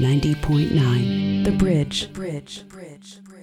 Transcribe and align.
90.9 0.00 1.44
The 1.44 1.50
Bridge. 1.52 2.06
The 2.06 2.08
Bridge. 2.08 2.58
The 2.60 2.64
Bridge. 2.64 3.18
Casey, 3.20 3.39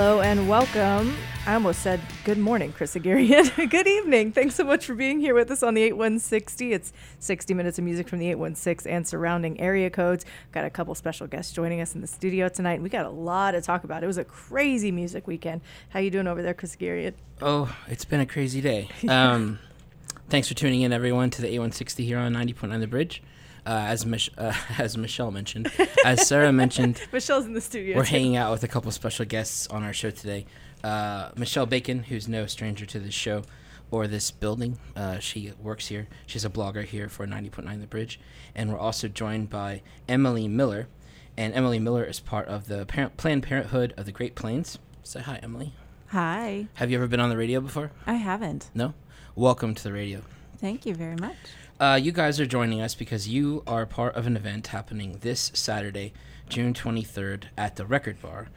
Hello 0.00 0.22
and 0.22 0.48
welcome. 0.48 1.14
I 1.44 1.52
almost 1.52 1.82
said 1.82 2.00
good 2.24 2.38
morning, 2.38 2.72
Chris 2.72 2.94
Haghirian. 2.94 3.70
good 3.70 3.86
evening. 3.86 4.32
Thanks 4.32 4.54
so 4.54 4.64
much 4.64 4.86
for 4.86 4.94
being 4.94 5.20
here 5.20 5.34
with 5.34 5.50
us 5.50 5.62
on 5.62 5.74
the 5.74 5.82
8160. 5.82 6.72
It's 6.72 6.94
60 7.18 7.52
minutes 7.52 7.78
of 7.78 7.84
music 7.84 8.08
from 8.08 8.18
the 8.18 8.28
816 8.28 8.90
and 8.90 9.06
surrounding 9.06 9.60
area 9.60 9.90
codes. 9.90 10.24
Got 10.52 10.64
a 10.64 10.70
couple 10.70 10.94
special 10.94 11.26
guests 11.26 11.52
joining 11.52 11.82
us 11.82 11.94
in 11.94 12.00
the 12.00 12.06
studio 12.06 12.48
tonight. 12.48 12.76
and 12.76 12.82
We 12.82 12.88
got 12.88 13.04
a 13.04 13.10
lot 13.10 13.50
to 13.50 13.60
talk 13.60 13.84
about. 13.84 14.02
It 14.02 14.06
was 14.06 14.16
a 14.16 14.24
crazy 14.24 14.90
music 14.90 15.26
weekend. 15.26 15.60
How 15.90 16.00
you 16.00 16.10
doing 16.10 16.26
over 16.26 16.40
there, 16.40 16.54
Chris 16.54 16.76
Haghirian? 16.76 17.12
Oh, 17.42 17.76
it's 17.86 18.06
been 18.06 18.20
a 18.20 18.26
crazy 18.26 18.62
day. 18.62 18.88
Um, 19.06 19.58
thanks 20.30 20.48
for 20.48 20.54
tuning 20.54 20.80
in, 20.80 20.94
everyone, 20.94 21.28
to 21.28 21.42
the 21.42 21.54
A160 21.54 22.06
here 22.06 22.16
on 22.16 22.32
90.9 22.32 22.80
The 22.80 22.86
Bridge. 22.86 23.22
Uh, 23.66 23.70
as 23.88 24.06
Mich- 24.06 24.30
uh, 24.38 24.52
as 24.78 24.96
Michelle 24.96 25.30
mentioned, 25.30 25.70
as 26.04 26.26
Sarah 26.26 26.52
mentioned, 26.52 27.00
Michelle's 27.12 27.46
in 27.46 27.52
the 27.52 27.60
studio. 27.60 27.96
we're 27.96 28.04
too. 28.04 28.10
hanging 28.10 28.36
out 28.36 28.50
with 28.52 28.62
a 28.64 28.68
couple 28.68 28.90
special 28.90 29.24
guests 29.26 29.66
on 29.68 29.82
our 29.82 29.92
show 29.92 30.10
today. 30.10 30.46
Uh, 30.82 31.30
Michelle 31.36 31.66
Bacon, 31.66 32.04
who's 32.04 32.26
no 32.26 32.46
stranger 32.46 32.86
to 32.86 32.98
this 32.98 33.12
show 33.14 33.42
or 33.90 34.06
this 34.06 34.30
building, 34.30 34.78
uh, 34.96 35.18
she 35.18 35.52
works 35.62 35.88
here. 35.88 36.08
She's 36.26 36.44
a 36.44 36.48
blogger 36.50 36.84
here 36.84 37.08
for 37.08 37.26
90.9 37.26 37.80
The 37.80 37.86
Bridge, 37.86 38.18
and 38.54 38.70
we're 38.72 38.78
also 38.78 39.08
joined 39.08 39.50
by 39.50 39.82
Emily 40.08 40.48
Miller, 40.48 40.88
and 41.36 41.52
Emily 41.54 41.78
Miller 41.78 42.04
is 42.04 42.18
part 42.20 42.48
of 42.48 42.66
the 42.68 42.86
parent- 42.86 43.16
Planned 43.18 43.42
Parenthood 43.42 43.92
of 43.96 44.06
the 44.06 44.12
Great 44.12 44.34
Plains. 44.34 44.78
Say 45.02 45.20
hi, 45.20 45.38
Emily. 45.42 45.74
Hi. 46.08 46.66
Have 46.74 46.90
you 46.90 46.96
ever 46.96 47.06
been 47.08 47.20
on 47.20 47.30
the 47.30 47.36
radio 47.36 47.60
before? 47.60 47.90
I 48.06 48.14
haven't. 48.14 48.70
No. 48.74 48.94
Welcome 49.36 49.74
to 49.74 49.82
the 49.82 49.92
radio. 49.92 50.22
Thank 50.58 50.86
you 50.86 50.94
very 50.94 51.16
much. 51.16 51.36
Uh, 51.80 51.94
you 51.94 52.12
guys 52.12 52.38
are 52.38 52.44
joining 52.44 52.82
us 52.82 52.94
because 52.94 53.26
you 53.26 53.62
are 53.66 53.86
part 53.86 54.14
of 54.14 54.26
an 54.26 54.36
event 54.36 54.66
happening 54.66 55.16
this 55.22 55.50
Saturday, 55.54 56.12
June 56.46 56.74
23rd, 56.74 57.44
at 57.56 57.76
the 57.76 57.86
Record 57.86 58.20
Bar. 58.20 58.48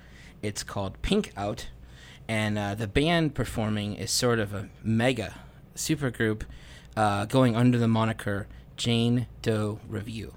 It's 0.42 0.62
called 0.62 1.02
Pink 1.02 1.32
Out, 1.38 1.70
and 2.28 2.58
uh, 2.58 2.76
the 2.76 2.86
band 2.86 3.34
performing 3.34 3.96
is 3.96 4.12
sort 4.12 4.40
of 4.40 4.54
a 4.54 4.68
mega 4.84 5.36
supergroup 5.74 6.42
uh, 6.98 7.24
going 7.24 7.56
under 7.56 7.78
the 7.78 7.88
moniker 7.88 8.46
Jane 8.76 9.28
Doe 9.42 9.80
Review. 9.88 10.34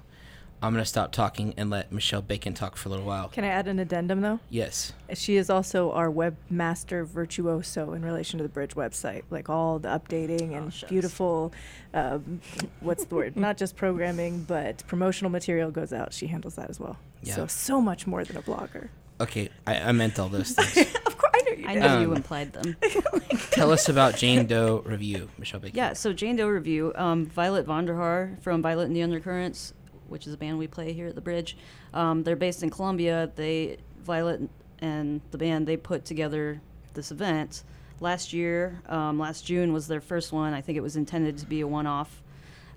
I'm 0.61 0.73
going 0.73 0.81
to 0.83 0.89
stop 0.89 1.11
talking 1.11 1.53
and 1.55 1.69
let 1.69 1.91
Michelle 1.91 2.21
Bacon 2.23 2.53
talk 2.55 2.77
for 2.77 2.89
a 2.89 2.91
little 2.91 3.05
while. 3.05 3.27
Can 3.29 3.43
I 3.43 3.47
add 3.49 3.67
an 3.67 3.77
addendum 3.77 4.21
though? 4.21 4.39
Yes. 4.49 4.91
She 5.13 5.37
is 5.37 5.49
also 5.51 5.91
our 5.91 6.09
webmaster 6.09 7.05
virtuoso 7.05 7.93
in 7.93 8.03
relation 8.03 8.37
to 8.39 8.43
the 8.43 8.49
Bridge 8.49 8.73
website, 8.73 9.21
like 9.29 9.49
all 9.49 9.77
the 9.77 9.89
updating 9.89 10.57
and 10.57 10.73
beautiful, 10.89 11.53
um, 11.93 12.41
what's 12.79 13.05
the 13.05 13.13
word? 13.15 13.35
Not 13.37 13.57
just 13.57 13.75
programming, 13.75 14.43
but 14.43 14.83
promotional 14.87 15.29
material 15.29 15.69
goes 15.69 15.93
out. 15.93 16.11
She 16.13 16.25
handles 16.27 16.55
that 16.55 16.69
as 16.71 16.79
well. 16.79 16.97
Yeah. 17.21 17.35
So 17.35 17.47
so 17.47 17.79
much 17.79 18.07
more 18.07 18.23
than 18.23 18.37
a 18.37 18.41
blogger. 18.41 18.89
Okay, 19.19 19.49
I, 19.65 19.77
I 19.79 19.91
meant 19.91 20.19
all 20.19 20.29
those 20.29 20.51
things. 20.53 20.95
Of 21.05 21.17
course, 21.17 21.31
I 21.35 21.41
know 21.41 21.57
you 21.57 21.67
I 21.67 21.73
did. 21.73 21.79
know 21.83 22.01
you 22.01 22.11
Um, 22.11 22.15
implied 22.17 22.53
them. 22.53 22.75
Tell 23.51 23.71
us 23.71 23.89
about 23.89 24.15
Jane 24.15 24.45
Doe 24.45 24.83
Review, 24.85 25.29
Michelle 25.39 25.59
Bacon. 25.59 25.75
Yeah, 25.77 25.93
so 25.93 26.13
Jane 26.13 26.35
Doe 26.35 26.47
review. 26.47 26.93
Um, 26.95 27.25
Violet 27.25 27.65
Vonderhaar 27.65 28.39
from 28.43 28.61
Violet 28.61 28.85
and 28.85 28.95
the 28.95 29.01
Undercurrents, 29.01 29.73
which 30.09 30.27
is 30.27 30.33
a 30.33 30.37
band 30.37 30.57
we 30.57 30.67
play 30.67 30.93
here 30.93 31.07
at 31.07 31.15
the 31.15 31.21
Bridge. 31.21 31.57
Um, 31.93 32.23
they're 32.23 32.35
based 32.35 32.63
in 32.63 32.69
Columbia. 32.69 33.31
They 33.35 33.77
Violet 34.03 34.41
and 34.79 35.21
the 35.31 35.37
band 35.37 35.67
they 35.67 35.77
put 35.77 36.05
together 36.05 36.61
this 36.93 37.11
event 37.11 37.63
last 37.99 38.33
year. 38.33 38.81
Um, 38.87 39.19
last 39.19 39.45
June 39.45 39.73
was 39.73 39.87
their 39.87 40.01
first 40.01 40.31
one. 40.31 40.53
I 40.53 40.61
think 40.61 40.77
it 40.77 40.81
was 40.81 40.95
intended 40.95 41.37
to 41.39 41.45
be 41.45 41.61
a 41.61 41.67
one-off. 41.67 42.21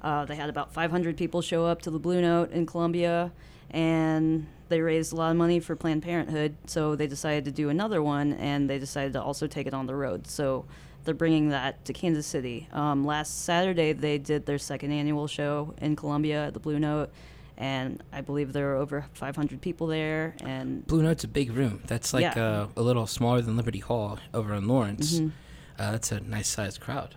Uh, 0.02 0.24
they 0.24 0.36
had 0.36 0.48
about 0.48 0.72
500 0.72 1.16
people 1.16 1.42
show 1.42 1.66
up 1.66 1.82
to 1.82 1.90
the 1.90 1.98
Blue 1.98 2.22
Note 2.22 2.52
in 2.52 2.64
Columbia, 2.64 3.32
and 3.70 4.46
they 4.68 4.80
raised 4.80 5.12
a 5.12 5.16
lot 5.16 5.30
of 5.30 5.36
money 5.36 5.60
for 5.60 5.76
Planned 5.76 6.02
Parenthood. 6.02 6.56
So 6.66 6.96
they 6.96 7.06
decided 7.06 7.44
to 7.44 7.50
do 7.50 7.68
another 7.68 8.02
one, 8.02 8.32
and 8.34 8.68
they 8.68 8.78
decided 8.78 9.12
to 9.12 9.22
also 9.22 9.46
take 9.46 9.66
it 9.66 9.74
on 9.74 9.86
the 9.86 9.94
road. 9.94 10.26
So 10.26 10.64
they're 11.04 11.14
bringing 11.14 11.48
that 11.50 11.84
to 11.86 11.92
Kansas 11.92 12.26
City. 12.26 12.68
Um, 12.72 13.04
last 13.04 13.44
Saturday, 13.44 13.92
they 13.92 14.18
did 14.18 14.46
their 14.46 14.58
second 14.58 14.92
annual 14.92 15.26
show 15.26 15.74
in 15.80 15.96
Columbia 15.96 16.46
at 16.46 16.54
the 16.54 16.60
Blue 16.60 16.78
Note, 16.78 17.10
and 17.56 18.02
I 18.12 18.20
believe 18.20 18.52
there 18.52 18.66
were 18.68 18.76
over 18.76 19.04
500 19.14 19.60
people 19.60 19.86
there. 19.86 20.34
And 20.42 20.86
Blue 20.86 21.02
Note's 21.02 21.24
a 21.24 21.28
big 21.28 21.52
room. 21.52 21.82
That's 21.86 22.12
like 22.14 22.22
Yeah. 22.22 22.42
uh, 22.42 22.68
a 22.76 22.82
little 22.82 23.06
smaller 23.06 23.40
than 23.42 23.56
Liberty 23.56 23.78
Hall 23.80 24.18
over 24.34 24.54
in 24.54 24.66
Lawrence. 24.68 25.18
Mhm. 25.20 25.32
Uh, 25.78 25.92
that's 25.92 26.12
a 26.12 26.20
nice 26.20 26.48
sized 26.48 26.80
crowd. 26.80 27.14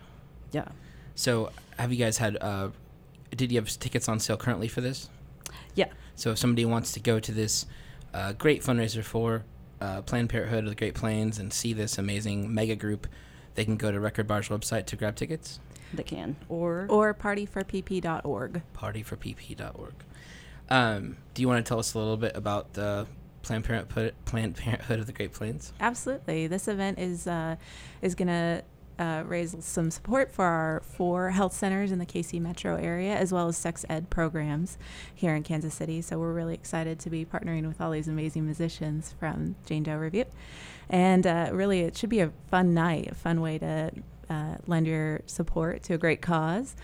yeah, 0.52 0.68
So, 1.16 1.52
have 1.80 1.92
you 1.92 1.98
guys 1.98 2.18
had? 2.20 2.38
Uh, 2.40 2.70
did 3.36 3.52
you 3.52 3.60
have 3.60 3.68
tickets 3.80 4.08
on 4.08 4.20
sale 4.20 4.38
currently 4.38 4.68
for 4.68 4.82
this? 4.82 5.10
yeah, 5.76 5.88
So, 6.16 6.32
if 6.32 6.38
somebody 6.38 6.64
wants 6.66 6.92
to 6.94 7.00
go 7.00 7.20
to 7.20 7.32
this 7.32 7.66
uh, 8.14 8.34
great 8.34 8.62
fundraiser 8.64 9.04
for 9.04 9.44
uh, 9.82 10.02
Planned 10.04 10.30
Parenthood 10.30 10.64
of 10.66 10.70
the 10.70 10.76
Great 10.76 10.94
Plains 10.94 11.40
and 11.40 11.52
see 11.52 11.74
this 11.74 11.98
amazing 11.98 12.54
mega 12.54 12.76
group, 12.76 13.08
they 13.56 13.66
can 13.66 13.78
go 13.78 13.92
to 13.92 14.00
Record 14.00 14.28
Bar's 14.28 14.50
website 14.50 14.86
to 14.88 14.96
grab 14.96 15.16
tickets. 15.16 15.60
they 15.94 16.04
can. 16.04 16.36
Or 16.50 16.88
Or 16.90 17.14
partyforpp.org. 17.14 18.62
Partyforpp.org. 18.76 19.94
Um, 20.70 21.18
do 21.34 21.42
you 21.42 21.48
want 21.48 21.64
to 21.66 21.70
tell 21.70 21.80
us 21.80 21.94
a 21.94 22.00
little 22.00 22.18
bit 22.18 22.36
about 22.36 22.74
the 22.74 23.06
Planned 23.44 23.66
Parenthood, 23.66 24.14
Planned 24.26 24.56
Parenthood 24.56 25.00
of 25.00 25.06
the 25.06 25.14
Great 25.14 25.34
Plains? 25.34 25.74
Absolutely. 25.80 26.48
This 26.48 26.68
event 26.68 26.98
is 27.00 27.28
uh, 27.28 27.58
is 28.02 28.16
going 28.16 28.30
to 28.30 28.64
uh, 29.00 29.24
raise 29.26 29.56
some 29.60 29.92
support 29.92 30.32
for 30.32 30.46
our 30.46 30.82
four 30.86 31.32
health 31.32 31.54
centers 31.54 31.92
in 31.92 32.00
the 32.00 32.06
KC 32.06 32.40
metro 32.40 32.76
area, 32.76 33.16
as 33.16 33.32
well 33.32 33.48
as 33.48 33.58
sex 33.58 33.86
ed 33.90 34.10
programs 34.10 34.78
here 35.14 35.36
in 35.36 35.44
Kansas 35.44 35.74
City. 35.74 36.02
So 36.02 36.20
we're 36.20 36.34
really 36.34 36.54
excited 36.54 37.00
to 37.00 37.10
be 37.10 37.26
partnering 37.26 37.68
with 37.68 37.82
all 37.82 37.92
these 37.92 38.08
amazing 38.08 38.46
musicians 38.46 39.14
from 39.20 39.56
Jane 39.66 39.84
Doe 39.84 39.96
Review. 39.96 40.26
And 40.90 41.26
uh, 41.26 41.50
really, 41.52 41.82
it 41.82 41.98
should 41.98 42.10
be 42.10 42.20
a 42.20 42.32
fun 42.50 42.74
night, 42.74 43.10
a 43.12 43.16
fun 43.16 43.42
way 43.42 43.58
to 43.60 43.92
uh, 44.30 44.56
lend 44.68 44.88
your 44.88 45.22
support 45.26 45.84
to 45.84 45.94
a 45.94 45.98
great 45.98 46.22
cause. 46.22 46.76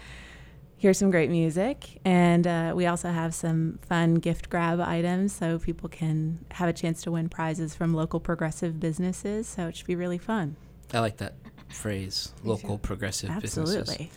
hear 0.78 0.94
some 0.94 1.12
great 1.12 1.30
music. 1.30 2.00
And 2.06 2.48
uh, 2.48 2.74
we 2.76 2.86
also 2.86 3.10
have 3.10 3.36
some 3.36 3.80
fun 3.88 4.16
gift 4.16 4.50
grab 4.50 4.80
items 4.80 5.34
so 5.34 5.60
people 5.60 5.90
can 5.90 6.46
have 6.52 6.70
a 6.70 6.74
chance 6.74 7.02
to 7.04 7.12
win 7.12 7.30
prizes 7.30 7.76
from 7.76 7.94
local 7.94 8.20
progressive 8.20 8.80
businesses. 8.80 9.48
So 9.48 9.68
it 9.68 9.76
should 9.76 9.88
be 9.88 9.96
really 9.96 10.18
fun. 10.18 10.56
I 10.94 11.02
like 11.02 11.18
that 11.18 11.39
phrase, 11.70 12.34
local 12.44 12.78
progressive 12.78 13.30
businesses. 13.42 13.78
Absolutely. 13.78 14.12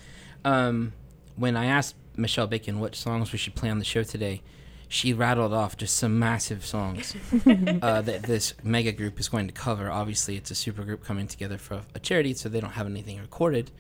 Um, 0.45 0.93
when 1.37 1.57
I 1.57 1.67
asked 1.67 1.95
Michelle 2.17 2.47
Bacon 2.47 2.81
what 2.81 2.95
songs 2.95 3.33
we 3.33 3.39
should 3.39 3.55
play 3.55 3.71
on 3.71 3.79
the 3.79 3.85
show 3.85 4.03
today, 4.03 4.43
she 4.89 5.15
rattled 5.15 5.55
off 5.55 5.77
just 5.77 5.97
some 5.97 6.19
massive 6.19 6.67
songs 6.67 7.17
uh, 7.83 8.03
that 8.03 8.25
this 8.25 8.53
mega 8.63 8.93
group 8.93 9.19
is 9.19 9.29
going 9.29 9.47
to 9.47 9.53
cover. 9.53 9.91
Obviously, 9.91 10.37
it's 10.37 10.51
a 10.51 10.55
super 10.55 10.83
group 10.83 11.03
coming 11.03 11.27
together 11.27 11.57
for 11.57 11.81
a 11.95 11.99
charity, 11.99 12.35
so 12.35 12.49
they 12.49 12.61
don't 12.61 12.73
have 12.73 12.87
anything 12.87 13.19
recorded. 13.19 13.71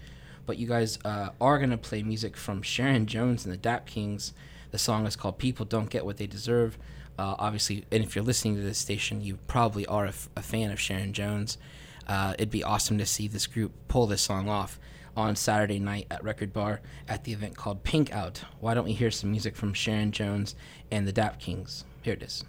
But 0.47 0.56
you 0.56 0.66
guys 0.66 0.99
uh, 1.04 1.28
are 1.41 1.59
going 1.59 1.71
to 1.71 1.77
play 1.77 2.03
music 2.03 2.37
from 2.37 2.62
Sharon 2.62 3.06
Jones 3.06 3.44
and 3.44 3.53
the 3.53 3.59
Dap 3.59 3.87
Kings. 3.87 4.33
The 4.71 4.78
song 4.78 5.06
is 5.06 5.15
called 5.15 5.37
People 5.37 5.66
Don't 5.66 5.91
Get 5.91 6.06
What 6.06 6.16
They 6.16 6.27
Deserve. 6.27 6.78
Uh, 7.19 7.34
obviously, 7.39 7.84
and 7.92 8.03
if 8.03 8.16
you're 8.16 8.24
listening 8.24 8.57
to 8.57 8.63
this 8.63 8.78
station, 8.78 9.21
you 9.21 9.36
probably 9.47 9.84
are 9.86 10.07
a, 10.07 10.09
f- 10.09 10.30
a 10.34 10.42
fan 10.42 10.71
of 10.71 10.80
Sharon 10.80 11.13
Jones. 11.13 11.59
Uh, 12.07 12.34
it'd 12.34 12.51
be 12.51 12.65
awesome 12.65 12.99
to 12.99 13.07
see 13.07 13.28
this 13.28 13.47
group 13.47 13.72
pull 13.89 14.07
this 14.07 14.22
song 14.22 14.49
off 14.49 14.78
on 15.16 15.37
Saturday 15.37 15.78
night 15.78 16.07
at 16.10 16.25
Record 16.25 16.53
Bar 16.53 16.81
at 17.09 17.25
the 17.25 17.33
event 17.33 17.57
called 17.57 17.84
Pink 17.84 18.13
Out. 18.13 18.43
Why 18.60 18.75
don't 18.75 18.84
we 18.84 18.93
hear 18.93 19.10
some 19.10 19.31
music 19.31 19.57
from 19.57 19.75
Sharon 19.75 20.10
Jones 20.10 20.54
and 20.91 21.07
the 21.07 21.13
Dap 21.13 21.39
Kings? 21.39 21.84
Here 22.03 22.15
it 22.15 22.22
is. 22.22 22.45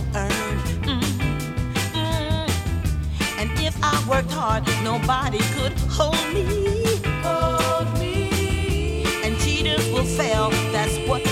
will 0.00 0.16
earn. 0.16 0.30
Mm-hmm. 0.82 1.98
And 3.38 3.50
if 3.60 3.76
I 3.82 4.04
worked 4.08 4.30
hard, 4.30 4.66
nobody 4.82 5.38
could 5.54 5.72
hold 5.88 6.16
me. 6.34 6.44
Hold 7.22 7.98
me. 7.98 9.04
And 9.24 9.38
cheaters 9.38 9.90
will 9.92 10.04
fail. 10.04 10.50
That's 10.72 10.96
what. 11.08 11.29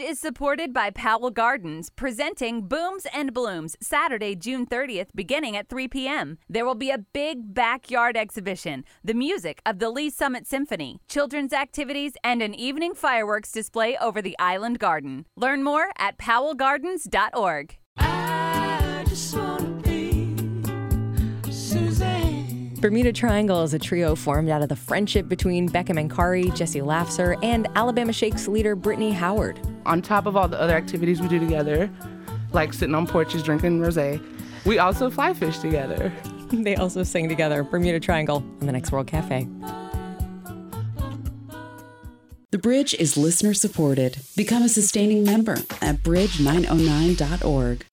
Is 0.00 0.18
supported 0.18 0.72
by 0.72 0.90
Powell 0.90 1.30
Gardens, 1.30 1.90
presenting 1.90 2.68
Booms 2.68 3.06
and 3.14 3.32
Blooms 3.32 3.76
Saturday, 3.80 4.34
June 4.34 4.66
30th, 4.66 5.08
beginning 5.14 5.56
at 5.56 5.68
3 5.68 5.88
p.m. 5.88 6.38
There 6.48 6.66
will 6.66 6.74
be 6.74 6.90
a 6.90 6.98
big 6.98 7.54
backyard 7.54 8.16
exhibition, 8.16 8.84
the 9.02 9.14
music 9.14 9.62
of 9.64 9.78
the 9.78 9.88
Lee 9.88 10.10
Summit 10.10 10.46
Symphony, 10.46 11.00
children's 11.08 11.52
activities, 11.52 12.12
and 12.22 12.42
an 12.42 12.54
evening 12.54 12.94
fireworks 12.94 13.50
display 13.52 13.96
over 13.96 14.20
the 14.20 14.38
island 14.38 14.78
garden. 14.78 15.24
Learn 15.36 15.62
more 15.62 15.90
at 15.98 16.18
powellgardens.org. 16.18 17.78
Bermuda 22.80 23.12
Triangle 23.12 23.62
is 23.62 23.72
a 23.72 23.78
trio 23.78 24.14
formed 24.14 24.50
out 24.50 24.60
of 24.60 24.68
the 24.68 24.76
friendship 24.76 25.28
between 25.28 25.66
Becca 25.66 25.94
Mancari, 25.94 26.54
Jesse 26.54 26.80
Lafser, 26.80 27.42
and 27.42 27.66
Alabama 27.74 28.12
Shakes 28.12 28.46
leader 28.48 28.76
Brittany 28.76 29.12
Howard. 29.12 29.58
On 29.86 30.02
top 30.02 30.26
of 30.26 30.36
all 30.36 30.46
the 30.46 30.60
other 30.60 30.74
activities 30.74 31.20
we 31.20 31.28
do 31.28 31.40
together, 31.40 31.90
like 32.52 32.74
sitting 32.74 32.94
on 32.94 33.06
porches 33.06 33.42
drinking 33.42 33.80
rosé, 33.80 34.22
we 34.66 34.78
also 34.78 35.08
fly 35.08 35.32
fish 35.32 35.58
together. 35.58 36.12
they 36.52 36.76
also 36.76 37.02
sing 37.02 37.28
together, 37.28 37.62
Bermuda 37.62 37.98
Triangle, 37.98 38.44
on 38.60 38.66
the 38.66 38.72
Next 38.72 38.92
World 38.92 39.06
Cafe. 39.06 39.48
The 42.50 42.58
Bridge 42.58 42.94
is 42.94 43.16
listener 43.16 43.54
supported. 43.54 44.18
Become 44.36 44.62
a 44.62 44.68
sustaining 44.68 45.24
member 45.24 45.56
at 45.80 46.02
bridge909.org. 46.02 47.84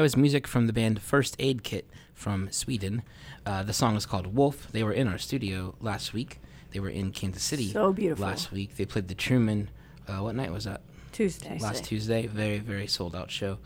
That 0.00 0.04
was 0.04 0.16
music 0.16 0.46
from 0.46 0.66
the 0.66 0.72
band 0.72 1.02
First 1.02 1.36
Aid 1.38 1.62
Kit 1.62 1.86
from 2.14 2.50
Sweden. 2.50 3.02
Uh, 3.44 3.62
the 3.62 3.74
song 3.74 3.96
is 3.96 4.06
called 4.06 4.34
Wolf. 4.34 4.66
They 4.72 4.82
were 4.82 4.94
in 4.94 5.06
our 5.06 5.18
studio 5.18 5.74
last 5.78 6.14
week. 6.14 6.38
They 6.70 6.80
were 6.80 6.88
in 6.88 7.12
Kansas 7.12 7.42
City 7.42 7.68
So 7.70 7.92
beautiful. 7.92 8.24
last 8.24 8.50
week. 8.50 8.78
They 8.78 8.86
played 8.86 9.08
the 9.08 9.14
Truman. 9.14 9.68
Uh, 10.08 10.20
what 10.20 10.34
night 10.34 10.50
was 10.52 10.64
that? 10.64 10.80
Tuesday. 11.12 11.58
Last 11.58 11.84
Tuesday. 11.84 12.26
Very, 12.26 12.60
very 12.60 12.86
sold 12.86 13.14
out 13.14 13.30
show. 13.30 13.58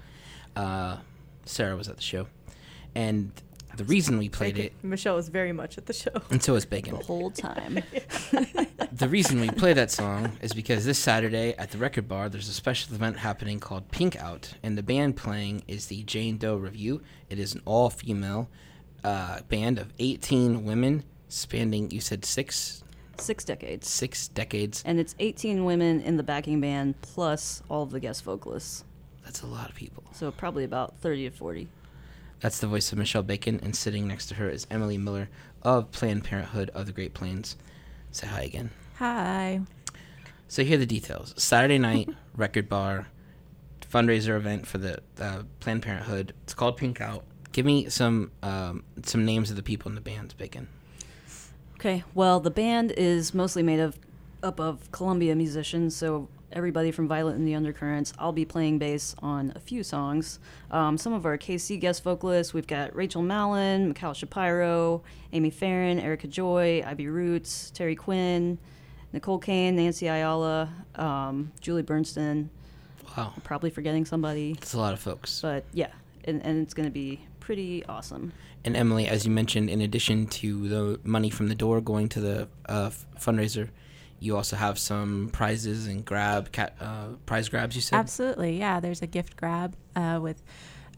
Uh, 0.56 0.96
Sarah 1.44 1.76
was 1.76 1.88
at 1.88 1.94
the 1.98 2.02
show. 2.02 2.26
And 2.96 3.30
the 3.76 3.84
reason 3.84 4.18
we 4.18 4.28
played 4.28 4.58
it, 4.58 4.72
Michelle 4.82 5.16
was 5.16 5.28
very 5.28 5.52
much 5.52 5.78
at 5.78 5.86
the 5.86 5.92
show. 5.92 6.10
and 6.30 6.42
so 6.42 6.52
was 6.54 6.64
Bacon. 6.64 6.96
The 6.98 7.04
whole 7.04 7.30
time. 7.30 7.80
the 8.92 9.08
reason 9.08 9.40
we 9.40 9.50
play 9.50 9.72
that 9.72 9.90
song 9.90 10.32
is 10.42 10.52
because 10.52 10.84
this 10.84 10.98
Saturday 10.98 11.54
at 11.54 11.70
the 11.70 11.78
Record 11.78 12.08
Bar, 12.08 12.28
there's 12.28 12.48
a 12.48 12.52
special 12.52 12.94
event 12.94 13.18
happening 13.18 13.60
called 13.60 13.90
Pink 13.90 14.16
Out, 14.16 14.52
and 14.62 14.76
the 14.78 14.82
band 14.82 15.16
playing 15.16 15.62
is 15.68 15.86
the 15.86 16.02
Jane 16.04 16.38
Doe 16.38 16.56
Review. 16.56 17.02
It 17.30 17.38
is 17.38 17.54
an 17.54 17.62
all-female 17.64 18.48
uh, 19.02 19.40
band 19.48 19.78
of 19.78 19.92
18 19.98 20.64
women 20.64 21.04
spanning, 21.28 21.90
you 21.90 22.00
said 22.00 22.24
six, 22.24 22.82
Six 23.18 23.44
decades. 23.44 23.88
six 23.88 24.26
decades. 24.28 24.82
And 24.84 24.98
it's 24.98 25.14
18 25.20 25.64
women 25.64 26.00
in 26.00 26.16
the 26.16 26.22
backing 26.24 26.60
band 26.60 27.00
plus 27.00 27.62
all 27.68 27.84
of 27.84 27.90
the 27.90 28.00
guest 28.00 28.24
vocalists. 28.24 28.84
That's 29.24 29.42
a 29.42 29.46
lot 29.46 29.68
of 29.70 29.74
people. 29.76 30.02
So 30.12 30.30
probably 30.32 30.64
about 30.64 30.96
30 30.98 31.30
to 31.30 31.36
40. 31.36 31.68
That's 32.40 32.58
the 32.58 32.66
voice 32.66 32.92
of 32.92 32.98
Michelle 32.98 33.22
Bacon, 33.22 33.60
and 33.62 33.74
sitting 33.74 34.06
next 34.06 34.26
to 34.26 34.34
her 34.34 34.48
is 34.48 34.66
Emily 34.70 34.98
Miller 34.98 35.28
of 35.62 35.90
Planned 35.92 36.24
Parenthood 36.24 36.70
of 36.70 36.86
the 36.86 36.92
Great 36.92 37.14
Plains. 37.14 37.56
Say 38.10 38.26
hi 38.26 38.42
again. 38.42 38.70
Hi. 38.96 39.60
So 40.48 40.62
here 40.62 40.76
are 40.76 40.78
the 40.78 40.86
details. 40.86 41.34
Saturday 41.36 41.78
night, 41.78 42.08
record 42.36 42.68
bar, 42.68 43.08
fundraiser 43.90 44.36
event 44.36 44.66
for 44.66 44.78
the 44.78 44.98
uh, 45.18 45.42
Planned 45.60 45.82
Parenthood. 45.82 46.34
It's 46.42 46.54
called 46.54 46.76
Pink 46.76 47.00
Out. 47.00 47.24
Give 47.52 47.64
me 47.64 47.88
some 47.88 48.32
um, 48.42 48.84
some 49.04 49.24
names 49.24 49.50
of 49.50 49.56
the 49.56 49.62
people 49.62 49.88
in 49.88 49.94
the 49.94 50.00
band, 50.00 50.34
Bacon. 50.36 50.68
Okay, 51.76 52.04
well, 52.14 52.40
the 52.40 52.50
band 52.50 52.92
is 52.92 53.34
mostly 53.34 53.62
made 53.62 53.80
of 53.80 53.98
up 54.42 54.60
of 54.60 54.90
Columbia 54.92 55.34
musicians, 55.34 55.96
so 55.96 56.28
everybody 56.54 56.92
from 56.92 57.08
Violet 57.08 57.34
and 57.34 57.46
the 57.46 57.54
Undercurrents. 57.54 58.12
I'll 58.18 58.32
be 58.32 58.44
playing 58.44 58.78
bass 58.78 59.14
on 59.18 59.52
a 59.56 59.60
few 59.60 59.82
songs. 59.82 60.38
Um, 60.70 60.96
some 60.96 61.12
of 61.12 61.26
our 61.26 61.36
KC 61.36 61.80
guest 61.80 62.04
vocalists, 62.04 62.54
we've 62.54 62.66
got 62.66 62.94
Rachel 62.94 63.22
Mallon, 63.22 63.88
Mikhail 63.88 64.14
Shapiro, 64.14 65.02
Amy 65.32 65.50
Farrand, 65.50 66.00
Erica 66.00 66.28
Joy, 66.28 66.82
Ivy 66.86 67.08
Roots, 67.08 67.70
Terry 67.72 67.96
Quinn, 67.96 68.56
Nicole 69.12 69.38
Kane, 69.38 69.76
Nancy 69.76 70.06
Ayala, 70.06 70.72
um, 70.94 71.52
Julie 71.60 71.82
Bernstein. 71.82 72.48
Wow, 73.16 73.32
I'm 73.34 73.42
probably 73.42 73.70
forgetting 73.70 74.04
somebody, 74.04 74.54
that's 74.54 74.74
a 74.74 74.78
lot 74.78 74.92
of 74.92 75.00
folks. 75.00 75.40
but 75.40 75.64
yeah, 75.72 75.90
and, 76.24 76.40
and 76.44 76.62
it's 76.62 76.74
going 76.74 76.88
to 76.88 76.92
be 76.92 77.20
pretty 77.40 77.84
awesome. 77.86 78.32
And 78.64 78.76
Emily, 78.76 79.06
as 79.06 79.26
you 79.26 79.30
mentioned, 79.30 79.68
in 79.68 79.80
addition 79.82 80.26
to 80.28 80.68
the 80.68 81.00
money 81.04 81.30
from 81.30 81.48
the 81.48 81.54
door 81.54 81.80
going 81.80 82.08
to 82.10 82.20
the 82.20 82.48
uh, 82.66 82.90
fundraiser, 83.20 83.68
you 84.24 84.36
also 84.36 84.56
have 84.56 84.78
some 84.78 85.28
prizes 85.32 85.86
and 85.86 86.04
grab 86.04 86.50
cat 86.52 86.74
uh, 86.80 87.08
prize 87.26 87.48
grabs. 87.48 87.76
You 87.76 87.82
said 87.82 87.96
Absolutely, 87.98 88.58
yeah. 88.58 88.80
There's 88.80 89.02
a 89.02 89.06
gift 89.06 89.36
grab 89.36 89.76
uh, 89.94 90.18
with 90.22 90.42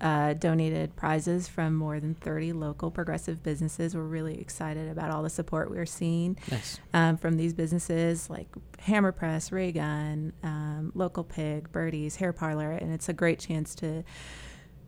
uh, 0.00 0.34
donated 0.34 0.94
prizes 0.94 1.48
from 1.48 1.74
more 1.74 1.98
than 1.98 2.14
30 2.14 2.52
local 2.52 2.90
progressive 2.90 3.42
businesses. 3.42 3.96
We're 3.96 4.02
really 4.02 4.38
excited 4.40 4.90
about 4.90 5.10
all 5.10 5.22
the 5.22 5.30
support 5.30 5.70
we're 5.70 5.86
seeing 5.86 6.36
Nice. 6.50 6.78
um, 6.92 7.16
from 7.16 7.36
these 7.36 7.54
businesses 7.54 8.28
like 8.28 8.48
Hammer 8.80 9.10
Press, 9.12 9.50
Raygun, 9.50 10.32
um, 10.42 10.92
Local 10.94 11.24
Pig, 11.24 11.72
Birdie's, 11.72 12.16
Hair 12.16 12.34
Parlor, 12.34 12.72
and 12.72 12.92
it's 12.92 13.08
a 13.08 13.14
great 13.14 13.38
chance 13.38 13.74
to 13.76 14.04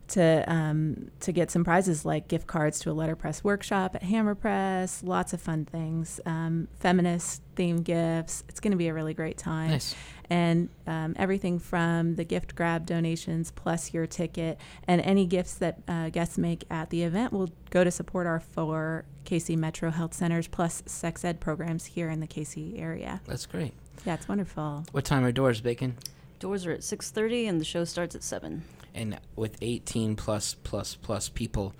to 0.09 0.43
um, 0.47 1.11
to 1.21 1.31
get 1.31 1.51
some 1.51 1.63
prizes 1.63 2.05
like 2.05 2.27
gift 2.27 2.47
cards 2.47 2.79
to 2.79 2.91
a 2.91 2.93
letterpress 2.93 3.43
workshop 3.43 3.95
at 3.95 4.03
Hammer 4.03 4.35
Press, 4.35 5.03
lots 5.03 5.33
of 5.33 5.41
fun 5.41 5.65
things, 5.65 6.19
um, 6.25 6.67
feminist 6.79 7.41
themed 7.55 7.83
gifts. 7.83 8.43
It's 8.47 8.59
going 8.59 8.71
to 8.71 8.77
be 8.77 8.87
a 8.87 8.93
really 8.93 9.13
great 9.13 9.37
time. 9.37 9.71
Nice. 9.71 9.95
And 10.29 10.69
um, 10.85 11.15
everything 11.17 11.57
from 11.57 12.15
the 12.15 12.23
gift 12.23 12.55
grab 12.55 12.85
donations 12.85 13.51
plus 13.51 13.93
your 13.93 14.05
ticket 14.05 14.59
and 14.87 15.01
any 15.01 15.25
gifts 15.25 15.55
that 15.55 15.79
uh, 15.87 16.09
guests 16.09 16.37
make 16.37 16.65
at 16.69 16.91
the 16.91 17.03
event 17.03 17.33
will 17.33 17.49
go 17.71 17.83
to 17.83 17.89
support 17.89 18.27
our 18.27 18.39
four 18.39 19.05
KC 19.25 19.57
Metro 19.57 19.89
Health 19.89 20.13
Centers 20.13 20.47
plus 20.47 20.83
sex 20.85 21.25
ed 21.25 21.39
programs 21.39 21.85
here 21.85 22.09
in 22.09 22.19
the 22.19 22.27
KC 22.27 22.79
area. 22.79 23.21
That's 23.25 23.45
great. 23.45 23.73
Yeah, 24.05 24.13
it's 24.13 24.27
wonderful. 24.27 24.85
What 24.91 25.05
time 25.05 25.23
are 25.25 25.31
doors, 25.31 25.61
Bacon? 25.61 25.97
Doors 26.39 26.65
are 26.65 26.71
at 26.71 26.81
6.30 26.81 27.49
and 27.49 27.59
the 27.59 27.65
show 27.65 27.83
starts 27.83 28.15
at 28.15 28.23
7. 28.23 28.63
And 28.93 29.19
with 29.35 29.57
18 29.61 30.15
plus 30.15 30.53
plus 30.55 30.95
plus 30.95 31.29
people, 31.29 31.73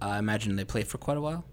I 0.00 0.18
imagine 0.18 0.56
they 0.56 0.64
play 0.64 0.82
for 0.82 0.98
quite 0.98 1.16
a 1.16 1.20
while. 1.20 1.44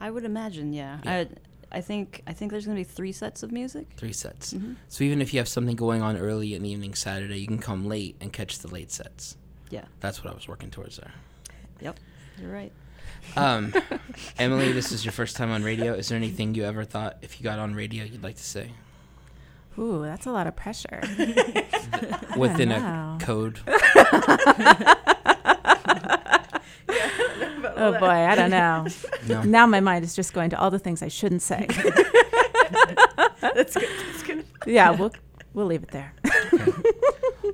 I 0.00 0.10
would 0.10 0.24
imagine, 0.24 0.72
yeah. 0.72 0.98
Yeah. 1.04 1.24
I, 1.72 1.78
I 1.78 1.80
think 1.80 2.22
I 2.26 2.32
think 2.32 2.50
there's 2.50 2.64
gonna 2.66 2.76
be 2.76 2.84
three 2.84 3.12
sets 3.12 3.42
of 3.42 3.52
music. 3.52 3.86
Three 3.96 4.12
sets. 4.12 4.54
Mhm. 4.54 4.76
So 4.88 5.04
even 5.04 5.20
if 5.20 5.32
you 5.32 5.38
have 5.40 5.48
something 5.48 5.76
going 5.76 6.02
on 6.02 6.16
early 6.16 6.54
in 6.54 6.62
the 6.62 6.70
evening 6.70 6.94
Saturday, 6.94 7.38
you 7.38 7.46
can 7.46 7.58
come 7.58 7.86
late 7.86 8.16
and 8.20 8.32
catch 8.32 8.58
the 8.58 8.68
late 8.68 8.90
sets. 8.90 9.36
Yeah. 9.70 9.84
That's 10.00 10.22
what 10.24 10.32
I 10.32 10.34
was 10.34 10.48
working 10.48 10.70
towards 10.70 10.96
there. 10.96 11.12
Yep, 11.80 11.98
you're 12.40 12.50
right. 12.50 12.72
Um, 13.36 13.72
Emily, 14.38 14.72
this 14.72 14.90
is 14.92 15.04
your 15.04 15.12
first 15.12 15.36
time 15.36 15.50
on 15.50 15.62
radio. 15.62 15.94
Is 15.94 16.08
there 16.08 16.16
anything 16.16 16.54
you 16.54 16.64
ever 16.64 16.84
thought 16.84 17.18
if 17.22 17.38
you 17.38 17.44
got 17.44 17.58
on 17.58 17.74
radio 17.74 18.04
you'd 18.04 18.22
like 18.22 18.36
to 18.36 18.44
say? 18.44 18.72
Ooh, 19.78 20.02
that's 20.02 20.26
a 20.26 20.30
lot 20.30 20.46
of 20.46 20.56
pressure. 20.56 21.00
Within 22.36 22.72
a 22.72 23.18
code. 23.20 23.60
oh 27.76 27.96
boy, 27.98 28.06
I 28.06 28.34
don't 28.34 28.50
know. 28.50 28.86
No. 29.28 29.42
Now 29.42 29.66
my 29.66 29.80
mind 29.80 30.04
is 30.04 30.14
just 30.14 30.32
going 30.32 30.50
to 30.50 30.58
all 30.58 30.70
the 30.70 30.78
things 30.78 31.02
I 31.02 31.08
shouldn't 31.08 31.42
say. 31.42 31.66
That's 33.40 33.74
good. 33.74 33.88
That's 34.06 34.22
good. 34.22 34.44
yeah, 34.66 34.90
we'll 34.90 35.12
we'll 35.54 35.66
leave 35.66 35.82
it 35.82 35.90
there. 35.90 36.14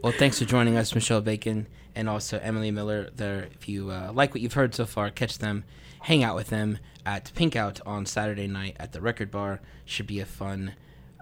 Well, 0.02 0.12
thanks 0.12 0.38
for 0.38 0.44
joining 0.44 0.76
us, 0.76 0.94
Michelle 0.94 1.20
Bacon, 1.20 1.66
and 1.94 2.08
also 2.08 2.38
Emily 2.38 2.70
Miller. 2.70 3.10
There, 3.14 3.48
if 3.54 3.68
you 3.68 3.90
uh, 3.90 4.10
like 4.12 4.34
what 4.34 4.40
you've 4.40 4.52
heard 4.52 4.74
so 4.74 4.84
far, 4.84 5.10
catch 5.10 5.38
them 5.38 5.64
hang 6.06 6.22
out 6.22 6.36
with 6.36 6.50
them 6.50 6.78
at 7.04 7.32
Pink 7.34 7.56
Out 7.56 7.80
on 7.84 8.06
Saturday 8.06 8.46
night 8.46 8.76
at 8.78 8.92
the 8.92 9.00
Record 9.00 9.28
Bar. 9.28 9.60
Should 9.84 10.06
be 10.06 10.20
a 10.20 10.24
fun, 10.24 10.74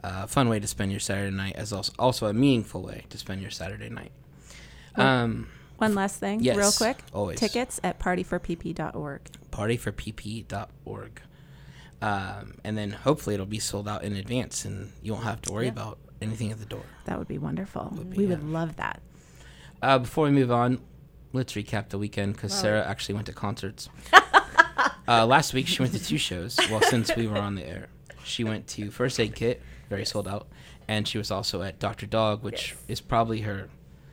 uh, 0.04 0.26
fun 0.26 0.48
way 0.50 0.60
to 0.60 0.66
spend 0.66 0.90
your 0.90 1.00
Saturday 1.00 1.34
night, 1.34 1.56
as 1.56 1.72
also 1.72 1.92
also 1.98 2.26
a 2.26 2.34
meaningful 2.34 2.82
way 2.82 3.06
to 3.08 3.16
spend 3.16 3.40
your 3.40 3.50
Saturday 3.50 3.88
night. 3.88 4.12
Um, 4.96 5.48
One 5.78 5.94
last 5.94 6.20
thing, 6.20 6.40
real 6.42 6.70
quick. 6.72 6.98
always. 7.12 7.38
Tickets 7.40 7.80
at 7.82 7.98
partyforpp.org. 7.98 9.22
partyforpp.org. 9.50 11.20
Um, 12.02 12.54
and 12.62 12.76
then 12.76 12.90
hopefully 12.90 13.34
it'll 13.34 13.46
be 13.46 13.58
sold 13.58 13.88
out 13.88 14.04
in 14.04 14.14
advance, 14.14 14.66
and 14.66 14.92
you 15.02 15.14
won't 15.14 15.24
have 15.24 15.40
to 15.42 15.52
worry 15.52 15.68
about 15.68 15.98
anything 16.20 16.52
at 16.52 16.58
the 16.58 16.66
door. 16.66 16.84
That 17.06 17.18
would 17.18 17.28
be 17.28 17.38
wonderful. 17.38 17.90
be, 18.10 18.18
we 18.18 18.24
yeah. 18.24 18.30
would 18.30 18.44
love 18.44 18.76
that. 18.76 19.00
Uh, 19.80 19.98
before 20.00 20.24
we 20.24 20.30
move 20.30 20.52
on, 20.52 20.80
let's 21.32 21.54
recap 21.54 21.88
the 21.88 21.98
weekend 21.98 22.34
because. 22.34 22.52
Sarah 22.52 22.86
actually 22.86 23.14
went 23.14 23.26
to 23.28 23.32
concerts. 23.32 23.88
uh, 25.08 25.24
last 25.24 25.54
week 25.54 25.66
she 25.66 25.80
went 25.80 25.94
to 25.94 26.04
two 26.04 26.18
shows. 26.18 26.58
Well, 26.70 26.82
since 26.82 27.16
we 27.16 27.26
were 27.26 27.38
on 27.38 27.54
the 27.54 27.66
air, 27.66 27.88
she 28.24 28.44
went 28.44 28.66
to 28.68 28.90
First 28.90 29.18
Aid 29.20 29.34
Kit, 29.34 29.62
very 29.88 30.04
sold 30.04 30.28
out, 30.28 30.46
and 30.88 31.06
she 31.06 31.18
was 31.18 31.30
also 31.30 31.62
at 31.62 31.78
Doctor 31.78 32.06
Dog, 32.06 32.42
which 32.42 32.74
is 32.88 33.00
probably 33.00 33.42
her 33.42 33.68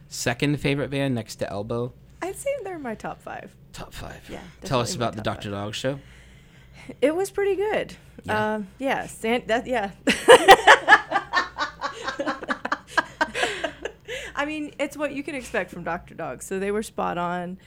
second 0.08 0.60
favorite 0.60 0.90
band 0.90 1.16
next 1.16 1.38
to 1.38 1.50
Elbow. 1.50 1.94
I'd 2.22 2.36
say 2.36 2.50
they're 2.64 2.80
my 2.80 2.96
top 2.96 3.22
five. 3.22 3.56
Top 3.74 3.94
five. 3.94 4.22
Yeah. 4.30 4.42
Tell 4.64 4.80
us 4.80 4.96
about 4.96 5.16
the 5.16 5.22
Doctor 5.22 5.50
Dog 5.50 5.74
show. 5.74 6.00
It 7.02 7.16
was 7.16 7.32
pretty 7.32 7.56
good. 7.56 7.96
Yeah. 8.24 8.56
Um, 8.56 8.68
yeah. 8.78 9.08
San- 9.08 9.44
that, 9.48 9.68
yeah. 9.68 9.92
I 14.36 14.46
mean, 14.46 14.74
it's 14.80 14.98
what 14.98 15.14
you 15.14 15.24
can 15.24 15.36
expect 15.36 15.70
from 15.72 15.84
Dr. 15.84 16.16
Dog. 16.16 16.42
So 16.42 16.58
they 16.60 16.72
were 16.72 16.82
spot 16.82 17.18
on. 17.20 17.60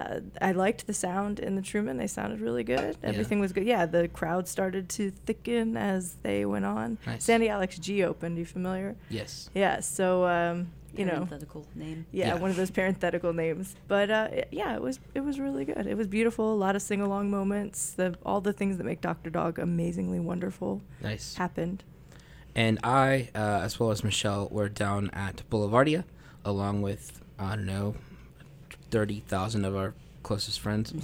Uh, 0.00 0.20
I 0.40 0.52
liked 0.52 0.86
the 0.86 0.94
sound 0.94 1.38
in 1.38 1.56
the 1.56 1.62
Truman. 1.62 1.96
They 1.98 2.06
sounded 2.06 2.40
really 2.40 2.64
good. 2.64 2.96
Everything 3.02 3.38
was 3.40 3.52
good. 3.52 3.64
Yeah, 3.66 3.84
the 3.86 4.08
crowd 4.08 4.48
started 4.48 4.88
to 4.90 5.10
thicken 5.26 5.76
as 5.76 6.14
they 6.22 6.44
went 6.46 6.64
on. 6.64 6.98
Nice. 7.06 7.24
Sandy 7.24 7.48
Alex 7.48 7.78
G 7.78 8.02
opened. 8.04 8.38
You 8.38 8.46
familiar? 8.46 8.96
Yes. 9.10 9.50
Yeah. 9.54 9.80
So 9.80 10.24
um, 10.26 10.68
you 10.96 11.04
know, 11.04 11.12
Parenthetical 11.26 11.66
name. 11.74 12.06
yeah, 12.10 12.28
Yeah. 12.28 12.34
one 12.34 12.50
of 12.50 12.56
those 12.56 12.70
parenthetical 12.70 13.32
names. 13.32 13.76
But 13.88 14.10
uh, 14.10 14.28
it- 14.32 14.48
yeah, 14.50 14.74
it 14.74 14.82
was 14.82 14.98
it 15.14 15.20
was 15.20 15.38
really 15.38 15.64
good. 15.64 15.86
It 15.86 15.96
was 15.96 16.06
beautiful. 16.06 16.52
A 16.52 16.56
lot 16.66 16.74
of 16.76 16.82
sing 16.82 17.00
along 17.00 17.30
moments. 17.30 17.90
The 17.92 18.16
all 18.24 18.40
the 18.40 18.52
things 18.52 18.76
that 18.78 18.84
make 18.84 19.00
Doctor 19.00 19.30
Dog 19.30 19.58
amazingly 19.58 20.18
wonderful 20.20 20.80
Nice. 21.02 21.34
happened. 21.34 21.84
And 22.56 22.80
I, 22.82 23.28
uh, 23.34 23.60
as 23.62 23.78
well 23.78 23.92
as 23.92 24.02
Michelle, 24.02 24.48
were 24.50 24.68
down 24.68 25.10
at 25.12 25.42
Boulevardia, 25.50 26.02
along 26.44 26.82
with 26.82 27.20
I 27.38 27.54
don't 27.56 27.66
know, 27.66 27.94
thirty 28.90 29.20
thousand 29.20 29.64
of 29.64 29.76
our 29.76 29.94
closest 30.22 30.60
friends. 30.60 30.92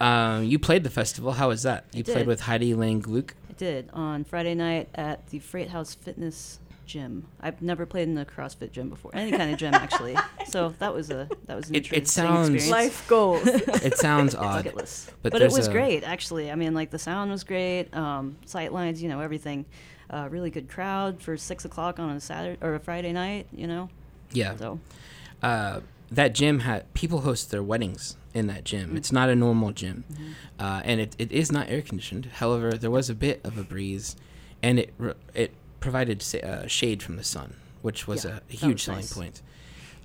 Um, 0.00 0.42
you 0.42 0.58
played 0.58 0.82
the 0.82 0.90
festival. 0.90 1.30
How 1.32 1.48
was 1.48 1.62
that? 1.62 1.84
I 1.94 1.98
You 1.98 2.04
played 2.04 2.16
did. 2.18 2.26
with 2.26 2.40
Heidi 2.40 2.74
Lynne 2.74 2.98
Gluck. 2.98 3.34
I 3.48 3.52
did 3.52 3.88
on 3.92 4.24
Friday 4.24 4.56
night 4.56 4.88
at 4.96 5.28
the 5.28 5.38
Freight 5.38 5.68
House 5.70 5.94
Fitness 5.94 6.58
Gym. 6.84 7.26
I've 7.40 7.62
never 7.62 7.86
played 7.86 8.08
in 8.08 8.18
a 8.18 8.24
CrossFit 8.24 8.72
gym 8.72 8.88
before, 8.90 9.12
any 9.14 9.30
kind 9.30 9.52
of 9.52 9.58
gym 9.58 9.72
actually. 9.72 10.16
So 10.48 10.74
that 10.80 10.92
was 10.92 11.10
a 11.10 11.28
that 11.46 11.56
was 11.56 11.68
an 11.70 11.76
It- 11.76 11.92
it 11.92 12.08
sounds- 12.08 12.48
experience. 12.50 12.70
Life 12.70 13.06
goals. 13.08 13.46
It 13.46 13.96
sounds 13.96 14.34
odd, 14.34 14.64
Bucket 14.64 14.74
but 15.22 15.32
But, 15.32 15.42
it 15.42 15.52
was 15.52 15.68
a- 15.68 15.72
great 15.72 16.02
actually. 16.02 16.50
I 16.50 16.56
mean, 16.56 16.74
like 16.74 16.90
the 16.90 16.98
sound 16.98 17.30
was 17.30 17.44
great, 17.44 17.94
um, 17.94 18.36
sight 18.46 18.72
lines, 18.72 19.00
you 19.00 19.08
know, 19.08 19.20
everything. 19.20 19.64
Uh, 20.10 20.26
really 20.28 20.50
good 20.50 20.68
crowd 20.68 21.22
for 21.22 21.36
six 21.36 21.64
o'clock 21.64 22.00
on 22.00 22.10
a 22.10 22.20
Saturday 22.20 22.58
or 22.60 22.74
a 22.74 22.80
Friday 22.80 23.12
night. 23.12 23.46
You 23.52 23.68
know. 23.68 23.90
Yeah. 24.32 24.56
So 24.56 24.80
Uh, 25.40 25.80
that 26.10 26.34
gym 26.34 26.60
had 26.60 26.92
people 26.94 27.20
host 27.22 27.50
their 27.50 27.62
weddings 27.62 28.16
in 28.32 28.46
that 28.48 28.64
gym. 28.64 28.96
It's 28.96 29.12
not 29.12 29.28
a 29.28 29.34
normal 29.36 29.72
gym, 29.72 30.04
uh, 30.58 30.82
and 30.84 31.00
it, 31.00 31.14
it 31.18 31.30
is 31.32 31.50
not 31.52 31.68
air 31.70 31.82
conditioned. 31.82 32.26
However, 32.36 32.72
there 32.72 32.90
was 32.90 33.08
a 33.10 33.14
bit 33.14 33.40
of 33.44 33.56
a 33.58 33.62
breeze, 33.62 34.16
and 34.62 34.78
it 34.78 34.92
it 35.34 35.52
provided 35.80 36.24
uh, 36.42 36.66
shade 36.66 37.02
from 37.02 37.16
the 37.16 37.24
sun, 37.24 37.54
which 37.82 38.06
was 38.06 38.24
Yeah, 38.24 38.30
a, 38.30 38.34
that 38.34 38.42
huge 38.50 38.72
was 38.74 38.82
selling 38.82 39.00
nice. 39.00 39.12
point. 39.12 39.42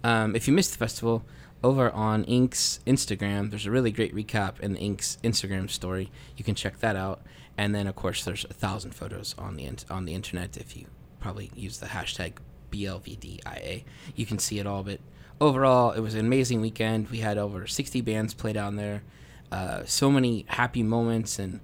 Um, 0.03 0.35
if 0.35 0.47
you 0.47 0.53
missed 0.53 0.71
the 0.71 0.77
festival, 0.77 1.23
over 1.63 1.91
on 1.91 2.23
Ink's 2.23 2.79
Instagram, 2.87 3.49
there's 3.49 3.65
a 3.65 3.71
really 3.71 3.91
great 3.91 4.15
recap 4.15 4.59
in 4.61 4.73
the 4.73 4.79
Ink's 4.79 5.17
Instagram 5.23 5.69
story. 5.69 6.09
You 6.37 6.43
can 6.45 6.55
check 6.55 6.79
that 6.79 6.95
out. 6.95 7.21
And 7.57 7.75
then, 7.75 7.87
of 7.87 7.95
course, 7.97 8.23
there's 8.23 8.45
a 8.49 8.53
thousand 8.53 8.91
photos 8.95 9.35
on 9.37 9.57
the 9.57 9.65
in- 9.65 9.77
on 9.89 10.05
the 10.05 10.13
internet. 10.13 10.55
If 10.55 10.77
you 10.77 10.85
probably 11.19 11.51
use 11.55 11.79
the 11.79 11.87
hashtag 11.87 12.33
BLVDIA, 12.71 13.83
you 14.15 14.25
can 14.25 14.39
see 14.39 14.59
it 14.59 14.67
all. 14.67 14.83
But 14.83 14.99
overall, 15.39 15.91
it 15.91 15.99
was 15.99 16.13
an 16.13 16.21
amazing 16.21 16.61
weekend. 16.61 17.09
We 17.09 17.19
had 17.19 17.37
over 17.37 17.67
60 17.67 18.01
bands 18.01 18.33
play 18.33 18.53
down 18.53 18.75
there. 18.75 19.03
Uh, 19.51 19.83
so 19.85 20.11
many 20.11 20.45
happy 20.47 20.83
moments, 20.83 21.39
and 21.39 21.59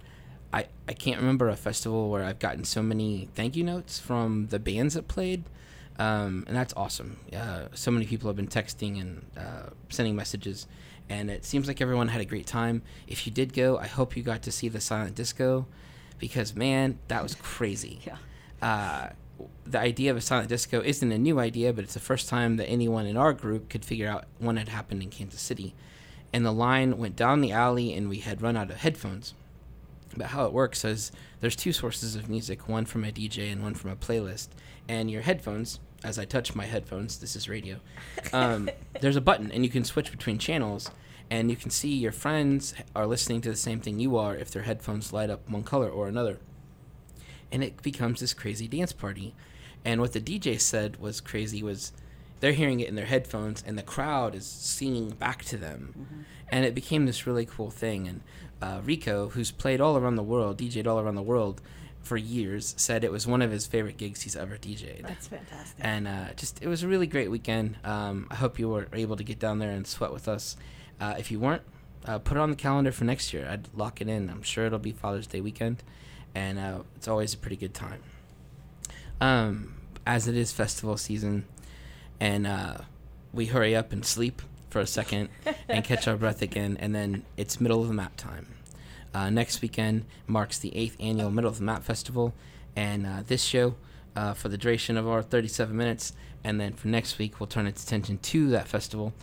I 0.52 0.66
I 0.88 0.94
can't 0.94 1.20
remember 1.20 1.50
a 1.50 1.56
festival 1.56 2.10
where 2.10 2.24
I've 2.24 2.40
gotten 2.40 2.64
so 2.64 2.82
many 2.82 3.30
thank 3.36 3.56
you 3.56 3.64
notes 3.64 4.00
from 4.00 4.48
the 4.48 4.58
bands 4.58 4.96
that 4.96 5.08
played 5.08 5.44
um, 5.98 6.44
and 6.48 6.56
that's 6.56 6.74
awesome. 6.76 7.18
Uh, 7.34 7.68
so 7.74 7.92
many 7.92 8.06
people 8.06 8.28
have 8.28 8.36
been 8.36 8.48
texting 8.48 9.00
and 9.00 9.26
uh, 9.38 9.70
sending 9.90 10.16
messages, 10.16 10.68
and 11.10 11.30
it 11.30 11.46
seems 11.46 11.68
like 11.68 11.80
everyone 11.82 12.10
had 12.10 12.22
a 12.22 12.26
great 12.26 12.46
time. 12.46 12.82
If 13.08 13.26
you 13.26 13.32
did 13.32 13.54
go, 13.54 13.78
I 13.78 13.88
hope 13.88 14.18
you 14.18 14.24
got 14.24 14.42
to 14.44 14.52
see 14.52 14.68
the 14.68 14.82
silent 14.82 15.16
disco, 15.16 15.68
because 16.20 16.54
man, 16.56 17.00
that 17.08 17.24
was 17.24 17.36
crazy. 17.36 18.02
Yeah. 18.62 19.12
The 19.66 19.80
idea 19.80 20.12
of 20.12 20.18
a 20.18 20.22
silent 20.22 20.50
disco 20.50 20.82
isn't 20.82 21.12
a 21.12 21.18
new 21.18 21.40
idea, 21.40 21.74
but 21.74 21.84
it's 21.84 21.96
the 21.96 22.00
first 22.00 22.30
time 22.30 22.58
that 22.58 22.68
anyone 22.68 23.06
in 23.06 23.18
our 23.18 23.34
group 23.34 23.70
could 23.70 23.84
figure 23.84 24.08
out 24.08 24.26
when 24.40 24.58
had 24.58 24.70
happened 24.70 25.02
in 25.02 25.10
Kansas 25.10 25.42
City. 25.42 25.74
And 26.32 26.46
the 26.46 26.52
line 26.52 26.98
went 26.98 27.16
down 27.16 27.42
the 27.42 27.52
alley, 27.52 27.94
and 27.94 28.10
we 28.10 28.20
had 28.20 28.42
run 28.42 28.58
out 28.58 28.70
of 28.70 28.78
headphones. 28.78 29.34
But 30.16 30.28
how 30.28 30.46
it 30.46 30.54
works 30.54 30.86
is 30.86 31.12
there's 31.42 31.56
two 31.56 31.74
sources 31.74 32.16
of 32.16 32.30
music, 32.30 32.70
one 32.70 32.86
from 32.86 33.04
a 33.04 33.12
DJ 33.12 33.52
and 33.52 33.62
one 33.62 33.74
from 33.74 33.92
a 33.92 33.96
playlist. 33.96 34.50
And 34.88 35.10
your 35.10 35.24
headphones, 35.24 35.80
as 36.04 36.20
I 36.20 36.26
touch 36.26 36.56
my 36.56 36.66
headphones, 36.66 37.20
this 37.20 37.36
is 37.36 37.50
radio. 37.50 37.80
Um, 38.32 38.70
there's 39.02 39.16
a 39.16 39.22
button, 39.22 39.52
and 39.52 39.64
you 39.64 39.70
can 39.70 39.84
switch 39.84 40.12
between 40.12 40.38
channels, 40.38 40.90
and 41.30 41.50
you 41.50 41.58
can 41.58 41.72
see 41.72 41.94
your 41.94 42.12
friends 42.12 42.74
are 42.96 43.08
listening 43.08 43.42
to 43.42 43.50
the 43.50 43.56
same 43.56 43.82
thing 43.82 44.00
you 44.00 44.16
are 44.18 44.36
if 44.36 44.52
their 44.52 44.64
headphones 44.64 45.12
light 45.12 45.30
up 45.30 45.50
one 45.50 45.64
color 45.64 45.90
or 45.90 46.08
another. 46.08 46.40
And 47.52 47.64
it 47.64 47.82
becomes 47.82 48.20
this 48.20 48.34
crazy 48.34 48.68
dance 48.68 48.92
party. 48.94 49.34
And 49.84 50.02
what 50.02 50.14
the 50.14 50.22
DJ 50.22 50.60
said 50.60 50.98
was 51.00 51.22
crazy 51.22 51.62
was 51.62 51.92
they're 52.40 52.54
hearing 52.54 52.80
it 52.80 52.90
in 52.90 52.96
their 52.96 53.06
headphones, 53.06 53.64
and 53.66 53.78
the 53.78 53.84
crowd 53.84 54.36
is 54.36 54.46
singing 54.46 55.10
back 55.12 55.44
to 55.46 55.58
them. 55.58 56.26
And 56.50 56.66
it 56.66 56.76
became 56.76 57.06
this 57.06 57.26
really 57.26 57.46
cool 57.46 57.72
thing. 57.72 58.08
And 58.08 58.22
uh, 58.62 58.82
Rico, 58.84 59.30
who's 59.30 59.52
played 59.52 59.80
all 59.82 59.98
around 59.98 60.16
the 60.16 60.24
world, 60.24 60.58
DJed 60.58 60.88
all 60.88 61.00
around 61.00 61.16
the 61.16 61.22
world 61.22 61.62
for 62.02 62.18
years, 62.18 62.76
said 62.78 63.04
it 63.04 63.12
was 63.12 63.26
one 63.26 63.42
of 63.42 63.52
his 63.52 63.66
favorite 63.66 63.98
gigs 63.98 64.22
he's 64.24 64.36
ever 64.36 64.58
DJed. 64.58 65.08
That's 65.08 65.28
fantastic. 65.28 65.78
And 65.80 66.08
uh, 66.08 66.34
just 66.36 66.62
it 66.62 66.68
was 66.68 66.84
a 66.84 66.88
really 66.88 67.08
great 67.08 67.32
weekend. 67.32 67.78
Um, 67.84 68.28
I 68.30 68.36
hope 68.36 68.60
you 68.60 68.70
were 68.70 68.88
able 68.94 69.16
to 69.16 69.24
get 69.24 69.40
down 69.40 69.60
there 69.60 69.72
and 69.72 69.88
sweat 69.88 70.12
with 70.14 70.28
us. 70.28 70.58
Uh, 71.00 71.16
if 71.18 71.32
you 71.32 71.40
weren't, 71.40 71.64
uh, 72.06 72.20
put 72.20 72.38
it 72.38 72.42
on 72.42 72.50
the 72.50 72.56
calendar 72.56 72.92
for 72.92 73.06
next 73.06 73.34
year. 73.34 73.48
I'd 73.50 73.68
lock 73.74 74.02
it 74.02 74.08
in. 74.08 74.30
I'm 74.30 74.44
sure 74.44 74.66
it'll 74.66 74.78
be 74.80 74.92
Father's 74.92 75.28
Day 75.28 75.42
weekend, 75.42 75.84
and 76.36 76.60
uh, 76.60 76.80
it's 76.96 77.08
always 77.08 77.34
a 77.34 77.38
pretty 77.38 77.56
good 77.56 77.74
time. 77.74 78.04
Um, 79.22 79.76
as 80.06 80.28
it 80.28 80.36
is 80.36 80.52
festival 80.52 80.98
season, 80.98 81.46
and 82.20 82.46
uh, 82.46 82.78
we 83.34 83.48
hurry 83.48 83.76
up 83.76 83.92
and 83.92 84.06
sleep 84.06 84.42
for 84.70 84.80
a 84.80 84.88
second 84.88 85.30
and 85.68 85.84
catch 85.86 86.08
our 86.08 86.18
breath 86.18 86.42
again, 86.42 86.78
and 86.80 86.94
then 86.94 87.24
it's 87.38 87.60
middle 87.60 87.82
of 87.82 87.88
the 87.88 87.94
map 87.94 88.16
time. 88.18 88.48
Uh, 89.14 89.30
next 89.30 89.62
weekend 89.62 90.06
marks 90.28 90.60
the 90.60 90.76
eighth 90.76 90.98
annual 91.00 91.32
Middle 91.32 91.50
of 91.50 91.58
the 91.58 91.64
Map 91.64 91.84
Festival, 91.84 92.34
and 92.76 93.08
uh, 93.08 93.24
this 93.26 93.42
show, 93.42 93.76
uh, 94.14 94.34
for 94.34 94.50
the 94.50 94.58
duration 94.58 94.98
of 94.98 95.08
our 95.08 95.24
37 95.24 95.76
minutes, 95.76 96.12
and 96.44 96.60
then 96.60 96.74
for 96.74 96.90
next 96.90 97.18
week, 97.18 97.40
we'll 97.40 97.48
turn 97.48 97.66
its 97.66 97.82
attention 97.82 98.18
to 98.18 98.50
that 98.50 98.68
festival 98.68 99.14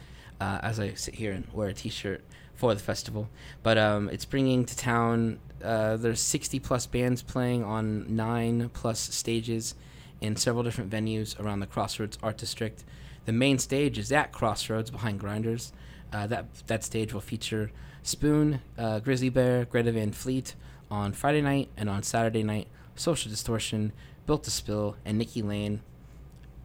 uh, 0.40 0.60
as 0.62 0.80
I 0.80 0.94
sit 0.94 1.16
here 1.16 1.32
and 1.32 1.46
wear 1.52 1.68
a 1.68 1.74
T-shirt 1.74 2.24
for 2.54 2.74
the 2.74 2.80
festival. 2.80 3.28
But 3.62 3.76
um, 3.76 4.08
it's 4.08 4.24
bringing 4.24 4.64
to 4.64 4.76
town. 4.76 5.38
Uh, 5.62 5.96
there's 5.96 6.20
60 6.20 6.58
plus 6.60 6.86
bands 6.86 7.22
playing 7.22 7.64
on 7.64 8.14
nine 8.14 8.70
plus 8.72 8.98
stages 8.98 9.74
in 10.20 10.36
several 10.36 10.62
different 10.62 10.90
venues 10.90 11.38
around 11.38 11.60
the 11.60 11.66
Crossroads 11.66 12.18
Art 12.22 12.38
District. 12.38 12.84
The 13.24 13.32
main 13.32 13.58
stage 13.58 13.98
is 13.98 14.12
at 14.12 14.32
Crossroads 14.32 14.90
behind 14.90 15.20
Grinders. 15.20 15.72
Uh, 16.12 16.26
that 16.26 16.46
that 16.66 16.84
stage 16.84 17.12
will 17.12 17.20
feature 17.20 17.70
Spoon, 18.02 18.60
uh, 18.76 19.00
Grizzly 19.00 19.28
Bear, 19.28 19.64
Greta 19.64 19.92
Van 19.92 20.12
Fleet 20.12 20.54
on 20.90 21.12
Friday 21.12 21.40
night, 21.40 21.68
and 21.76 21.88
on 21.88 22.02
Saturday 22.02 22.42
night, 22.42 22.68
Social 22.96 23.30
Distortion, 23.30 23.92
Built 24.26 24.44
to 24.44 24.50
Spill, 24.50 24.96
and 25.04 25.18
Nikki 25.18 25.42
Lane. 25.42 25.80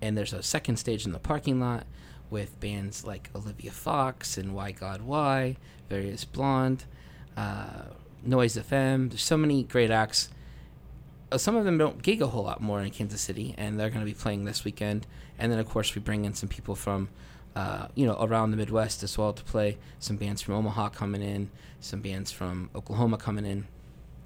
And 0.01 0.17
there's 0.17 0.33
a 0.33 0.43
second 0.43 0.77
stage 0.77 1.05
in 1.05 1.11
the 1.11 1.19
parking 1.19 1.59
lot 1.59 1.85
with 2.29 2.59
bands 2.59 3.05
like 3.05 3.29
Olivia 3.35 3.71
Fox 3.71 4.37
and 4.37 4.53
Why 4.53 4.71
God 4.71 5.01
Why, 5.01 5.55
Various 5.89 6.25
Blonde, 6.25 6.83
uh, 7.35 7.83
Noise 8.23 8.57
FM. 8.57 9.09
There's 9.09 9.21
so 9.21 9.37
many 9.37 9.63
great 9.63 9.91
acts. 9.91 10.29
Uh, 11.31 11.37
some 11.37 11.55
of 11.55 11.65
them 11.65 11.77
don't 11.77 12.01
gig 12.01 12.21
a 12.21 12.27
whole 12.27 12.43
lot 12.43 12.61
more 12.61 12.81
in 12.81 12.89
Kansas 12.91 13.21
City, 13.21 13.53
and 13.57 13.79
they're 13.79 13.89
going 13.89 14.05
to 14.05 14.05
be 14.05 14.13
playing 14.13 14.45
this 14.45 14.63
weekend. 14.63 15.05
And 15.37 15.51
then, 15.51 15.59
of 15.59 15.69
course, 15.69 15.93
we 15.93 16.01
bring 16.01 16.25
in 16.25 16.33
some 16.33 16.49
people 16.49 16.75
from 16.75 17.09
uh, 17.57 17.87
you 17.95 18.05
know, 18.05 18.15
around 18.19 18.51
the 18.51 18.57
Midwest 18.57 19.01
as 19.01 19.17
well 19.17 19.33
to 19.33 19.43
play. 19.43 19.79
Some 19.97 20.15
bands 20.15 20.43
from 20.43 20.53
Omaha 20.53 20.89
coming 20.89 21.23
in, 21.23 21.49
some 21.79 22.01
bands 22.01 22.31
from 22.31 22.69
Oklahoma 22.75 23.17
coming 23.17 23.47
in. 23.47 23.65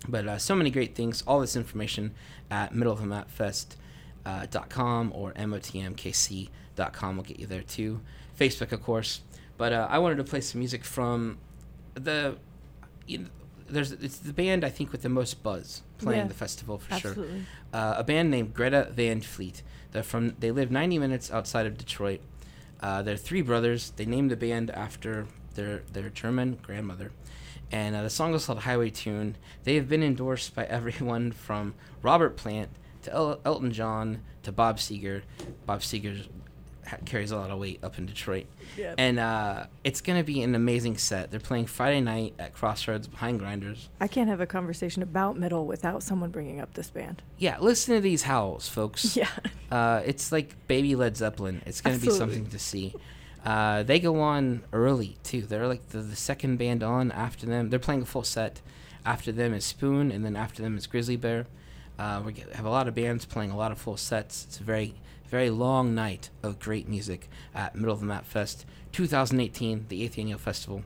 But 0.05 0.27
uh, 0.27 0.37
so 0.37 0.53
many 0.53 0.69
great 0.69 0.95
things. 0.95 1.23
All 1.25 1.39
this 1.39 1.55
information 1.55 2.13
at 2.49 2.75
Middle 2.75 2.91
of 2.91 2.99
the 2.99 3.05
Map 3.05 3.31
Fest 3.31 3.77
uh, 4.25 4.45
or 4.51 5.31
motmkc.com 5.33 7.15
will 7.15 7.23
get 7.23 7.39
you 7.39 7.47
there 7.47 7.61
too. 7.61 8.01
Facebook, 8.37 8.73
of 8.73 8.83
course. 8.83 9.21
But 9.57 9.71
uh, 9.71 9.87
I 9.89 9.99
wanted 9.99 10.17
to 10.17 10.25
play 10.25 10.41
some 10.41 10.59
music 10.59 10.83
from 10.83 11.37
the. 11.93 12.35
There's 13.71 13.91
it's 13.93 14.17
the 14.17 14.33
band 14.33 14.63
I 14.63 14.69
think 14.69 14.91
with 14.91 15.01
the 15.01 15.09
most 15.09 15.41
buzz 15.43 15.81
playing 15.97 16.21
Yeah, 16.21 16.27
the 16.27 16.33
festival 16.33 16.77
for 16.79 16.93
absolutely. 16.93 17.27
sure. 17.27 17.45
Uh, 17.73 17.95
a 17.97 18.03
band 18.03 18.29
named 18.31 18.53
Greta 18.53 18.89
Van 18.91 19.21
Fleet. 19.21 19.63
They're 19.91 20.03
from. 20.03 20.35
They 20.39 20.51
live 20.51 20.71
90 20.71 20.99
minutes 20.99 21.31
outside 21.31 21.65
of 21.65 21.77
Detroit. 21.77 22.21
Uh, 22.81 23.01
they're 23.01 23.17
three 23.17 23.41
brothers. 23.41 23.91
They 23.95 24.05
named 24.05 24.31
the 24.31 24.35
band 24.35 24.69
after 24.71 25.27
their 25.55 25.83
their 25.91 26.09
German 26.09 26.57
grandmother, 26.61 27.11
and 27.71 27.95
uh, 27.95 28.03
the 28.03 28.09
song 28.09 28.33
is 28.33 28.45
called 28.45 28.59
Highway 28.59 28.89
Tune. 28.89 29.35
They 29.63 29.75
have 29.75 29.87
been 29.89 30.03
endorsed 30.03 30.55
by 30.55 30.65
everyone 30.77 31.31
from 31.31 31.73
Robert 32.01 32.37
Plant 32.37 32.69
to 33.03 33.11
El- 33.13 33.39
Elton 33.45 33.71
John 33.71 34.21
to 34.43 34.51
Bob 34.51 34.77
Seger. 34.77 35.21
Bob 35.65 35.81
Seger 35.81 36.25
ha- 36.25 36.29
carries 37.05 37.31
a 37.31 37.37
lot 37.37 37.49
of 37.51 37.59
weight 37.59 37.79
up 37.83 37.97
in 37.97 38.05
Detroit, 38.05 38.45
Yep. 38.77 38.95
and 38.97 39.19
uh, 39.19 39.65
it's 39.83 40.01
gonna 40.01 40.23
be 40.23 40.41
an 40.43 40.55
amazing 40.55 40.97
set. 40.97 41.31
They're 41.31 41.39
playing 41.39 41.67
Friday 41.67 42.01
night 42.01 42.33
at 42.39 42.53
Crossroads 42.53 43.07
behind 43.07 43.39
Grinders. 43.39 43.89
I 43.99 44.07
can't 44.07 44.29
have 44.29 44.41
a 44.41 44.45
conversation 44.47 45.03
about 45.03 45.37
metal 45.37 45.65
without 45.65 46.03
someone 46.03 46.29
bringing 46.31 46.59
up 46.59 46.73
this 46.73 46.89
band. 46.89 47.21
Yeah, 47.37 47.57
listen 47.59 47.95
to 47.95 48.01
these 48.01 48.23
howls, 48.23 48.67
folks. 48.67 49.15
Yeah. 49.15 49.29
Uh, 49.71 50.01
it's 50.05 50.33
like 50.33 50.53
baby 50.67 50.97
Led 50.97 51.15
Zeppelin. 51.15 51.61
It's 51.65 51.79
going 51.79 51.97
to 51.97 52.05
be 52.05 52.11
something 52.11 52.45
to 52.47 52.59
see. 52.59 52.93
Uh, 53.45 53.83
they 53.83 54.01
go 54.01 54.19
on 54.19 54.63
early, 54.73 55.15
too. 55.23 55.43
They're 55.43 55.65
like 55.65 55.87
the, 55.91 55.99
the 55.99 56.17
second 56.17 56.57
band 56.57 56.83
on 56.83 57.09
after 57.13 57.45
them. 57.45 57.69
They're 57.69 57.79
playing 57.79 58.01
a 58.01 58.05
full 58.05 58.25
set. 58.25 58.59
After 59.05 59.31
them 59.31 59.53
is 59.53 59.63
Spoon, 59.63 60.11
and 60.11 60.25
then 60.25 60.35
after 60.35 60.61
them 60.61 60.75
is 60.77 60.87
Grizzly 60.87 61.15
Bear. 61.15 61.45
Uh, 61.97 62.21
we 62.25 62.33
have 62.53 62.65
a 62.65 62.69
lot 62.69 62.89
of 62.89 62.95
bands 62.95 63.23
playing 63.23 63.51
a 63.51 63.55
lot 63.55 63.71
of 63.71 63.77
full 63.79 63.95
sets. 63.95 64.43
It's 64.43 64.59
a 64.59 64.63
very, 64.63 64.93
very 65.31 65.49
long 65.49 65.95
night 65.95 66.29
of 66.43 66.59
great 66.59 66.87
music 66.89 67.29
at 67.55 67.73
Middle 67.73 67.93
of 67.93 68.01
the 68.01 68.05
Map 68.05 68.25
Fest 68.25 68.65
2018, 68.91 69.85
the 69.87 70.07
8th 70.07 70.19
annual 70.19 70.37
festival. 70.37 70.83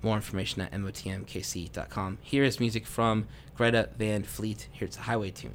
More 0.00 0.14
information 0.14 0.62
at 0.62 0.72
motmkc.com. 0.72 2.18
Here 2.22 2.44
is 2.44 2.60
music 2.60 2.86
from 2.86 3.26
Greta 3.56 3.88
Van 3.98 4.22
Fleet. 4.22 4.68
Here's 4.70 4.96
a 4.96 5.00
highway 5.00 5.32
tune. 5.32 5.54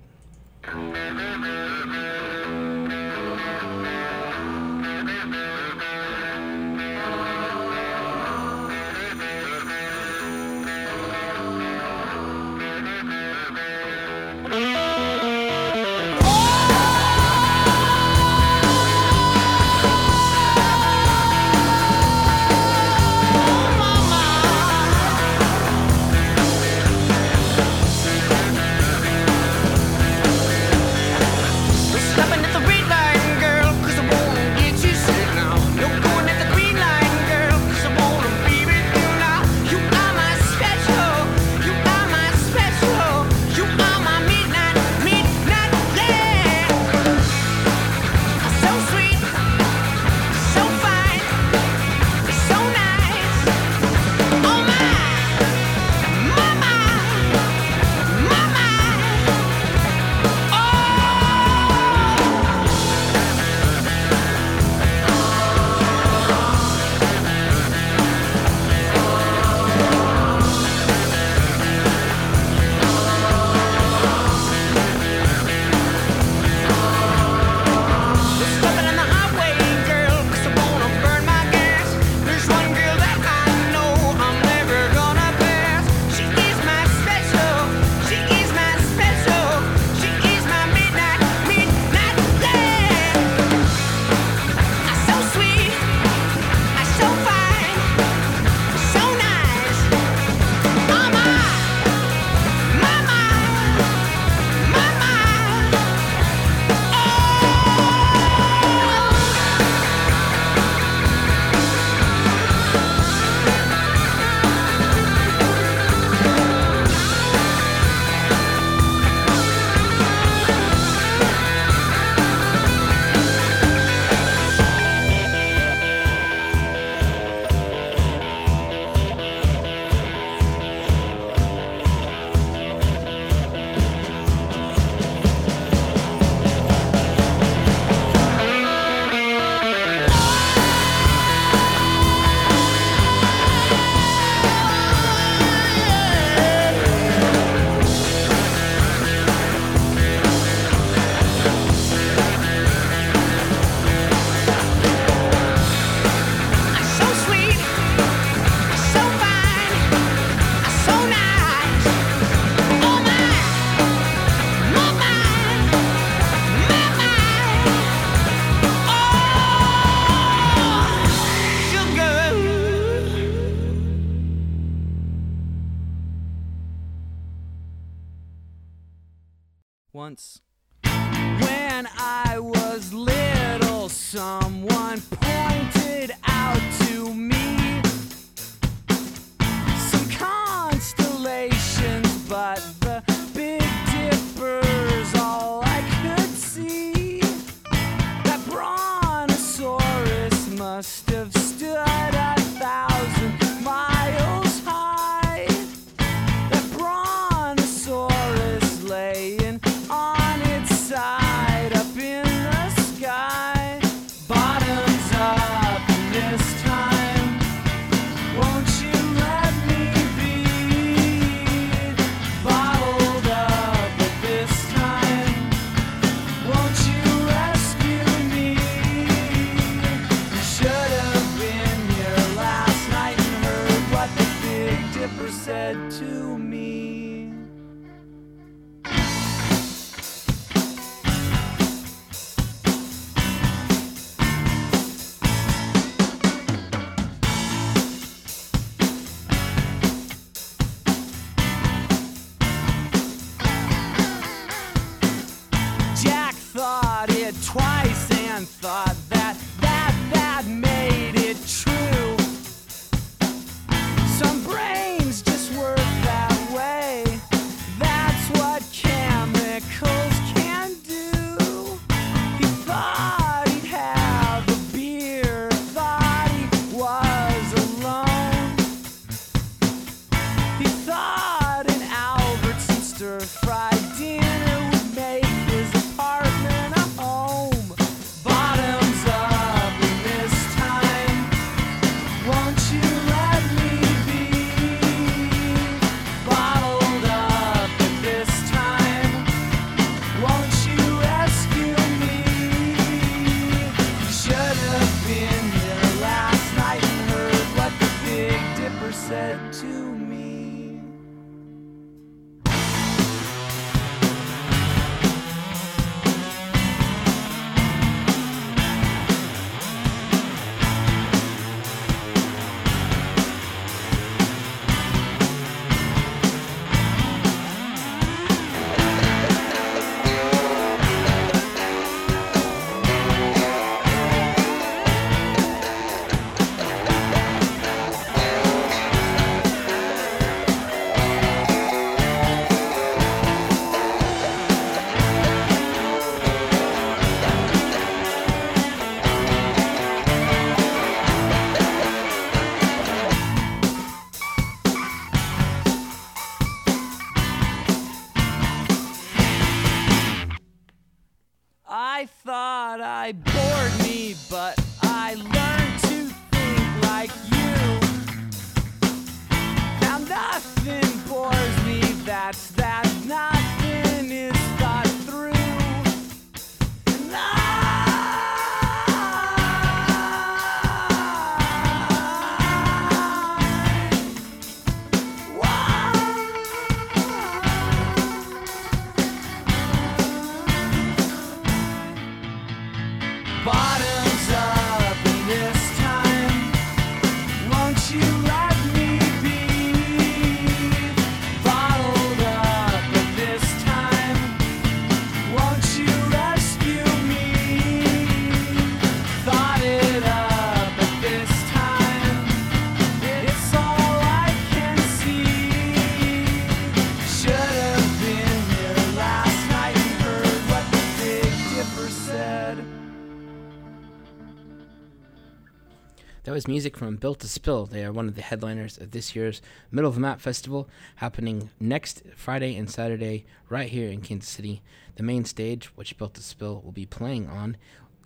Music 426.48 426.78
from 426.78 426.98
Built 426.98 427.20
to 427.20 427.28
Spill. 427.28 427.66
They 427.66 427.86
are 427.86 427.92
one 427.92 428.08
of 428.08 428.16
the 428.16 428.22
headliners 428.22 428.78
of 428.78 428.92
this 428.92 429.16
year's 429.16 429.42
Middle 429.72 429.90
of 429.90 429.96
the 429.96 430.02
Map 430.02 430.20
Festival, 430.20 430.68
happening 430.98 431.50
next 431.60 432.04
Friday 432.16 432.56
and 432.56 432.70
Saturday 432.70 433.26
right 433.50 433.70
here 433.70 433.90
in 433.90 434.02
Kansas 434.02 434.30
City. 434.30 434.62
The 434.96 435.04
main 435.04 435.26
stage, 435.26 435.68
which 435.76 435.98
Built 435.98 436.16
to 436.16 436.24
Spill 436.24 436.62
will 436.62 436.72
be 436.72 436.86
playing 436.86 437.28
on, 437.28 437.58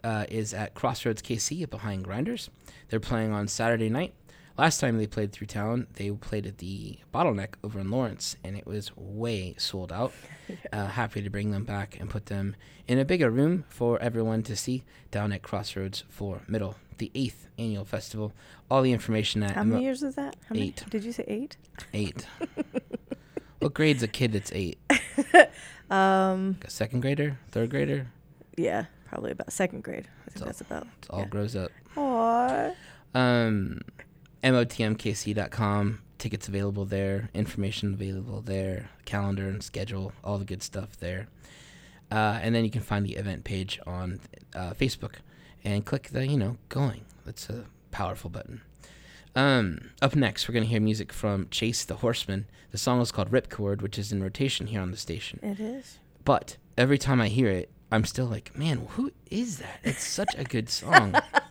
uh, 0.04 0.26
is 0.30 0.54
at 0.54 0.74
Crossroads 0.74 1.22
KC 1.22 1.70
behind 1.70 2.04
Grinders. 2.04 2.50
They're 2.90 3.00
playing 3.00 3.32
on 3.32 3.48
Saturday 3.48 3.90
night. 3.90 4.14
Last 4.58 4.80
time 4.80 4.98
they 4.98 5.08
played 5.08 5.32
through 5.32 5.48
town, 5.48 5.88
they 5.94 6.10
played 6.12 6.48
at 6.48 6.58
the 6.58 6.98
Bottleneck 7.14 7.56
over 7.64 7.80
in 7.80 7.92
Lawrence, 7.92 8.36
and 8.44 8.58
it 8.58 8.66
was 8.66 8.92
way 8.96 9.56
sold 9.58 9.92
out. 9.92 10.14
uh, 10.74 10.88
happy 10.88 11.22
to 11.22 11.30
bring 11.30 11.52
them 11.52 11.64
back 11.64 12.00
and 12.00 12.10
put 12.10 12.26
them 12.26 12.56
in 12.88 12.98
a 12.98 13.06
bigger 13.06 13.30
room 13.30 13.66
for 13.70 14.00
everyone 14.02 14.44
to 14.44 14.56
see 14.56 14.84
down 15.12 15.32
at 15.32 15.44
Crossroads 15.44 16.04
for 16.10 16.42
Middle, 16.48 16.76
the 16.98 17.12
eighth 17.16 17.48
annual 17.58 17.86
festival. 17.86 18.34
All 18.70 18.82
the 18.82 18.92
information 18.92 19.44
at 19.44 19.52
How 19.52 19.64
many 19.64 19.84
years 19.84 20.04
is 20.04 20.16
that? 20.16 20.36
How 20.48 20.54
many- 20.56 20.68
Eight. 20.70 20.84
Did 20.90 21.04
you 21.04 21.12
say 21.12 21.24
eight? 21.28 21.58
Eight. 21.94 22.26
what 23.60 23.74
grade's 23.74 24.04
a 24.04 24.08
kid 24.08 24.34
that's 24.34 24.52
eight? 24.54 24.78
Um, 25.90 26.58
A 26.66 26.70
second 26.70 27.00
grader, 27.00 27.40
third 27.50 27.70
grader. 27.70 28.08
yeah, 28.58 28.88
probably 29.06 29.32
about 29.32 29.54
second 29.54 29.84
grade. 29.86 30.06
I 30.28 30.32
think 30.32 30.42
all- 30.42 30.46
that's 30.48 30.60
about. 30.60 30.84
It 30.84 31.08
all 31.10 31.24
grows 31.26 31.56
up. 31.56 31.72
Aww. 31.96 32.76
Um, 33.16 33.80
motmkc.com. 34.44 36.02
Tickets 36.18 36.48
available 36.50 36.84
there. 36.84 37.30
Information 37.34 37.94
available 37.94 38.42
there. 38.42 38.90
Calendar 39.06 39.48
and 39.48 39.64
schedule. 39.64 40.12
All 40.26 40.38
the 40.38 40.44
good 40.46 40.62
stuff 40.64 40.98
there. 41.00 41.28
Uh, 42.12 42.40
and 42.42 42.54
then 42.56 42.66
you 42.66 42.70
can 42.72 42.82
find 42.82 43.06
the 43.06 43.16
event 43.16 43.44
page 43.46 43.80
on 43.88 44.20
uh, 44.56 44.74
Facebook 44.74 45.16
and 45.64 45.86
click 45.86 46.10
the, 46.10 46.26
you 46.28 46.38
know, 46.38 46.58
going. 46.70 47.02
That's 47.26 47.50
a 47.50 47.66
powerful 47.92 48.30
button. 48.30 48.62
Um, 49.36 49.92
up 50.02 50.16
next, 50.16 50.48
we're 50.48 50.54
going 50.54 50.64
to 50.64 50.70
hear 50.70 50.82
music 50.82 51.14
from 51.14 51.48
Chase 51.50 51.86
the 51.86 51.98
Horseman. 51.98 52.46
The 52.72 52.78
song 52.78 53.02
is 53.02 53.12
called 53.12 53.32
Ripcord, 53.32 53.82
which 53.82 54.00
is 54.00 54.12
in 54.12 54.24
rotation 54.24 54.68
here 54.68 54.82
on 54.82 54.92
the 54.92 54.98
station. 54.98 55.40
It 55.44 55.60
is. 55.60 56.00
But 56.26 56.58
every 56.78 56.98
time 56.98 57.22
I 57.22 57.28
hear 57.28 57.50
it, 57.50 57.70
I'm 57.92 58.06
still 58.06 58.26
like, 58.26 58.58
man, 58.58 58.88
who 58.92 59.12
is 59.30 59.60
that? 59.60 59.80
It's 59.84 60.04
such 60.04 60.34
a 60.38 60.44
good 60.44 60.70
song. 60.70 61.16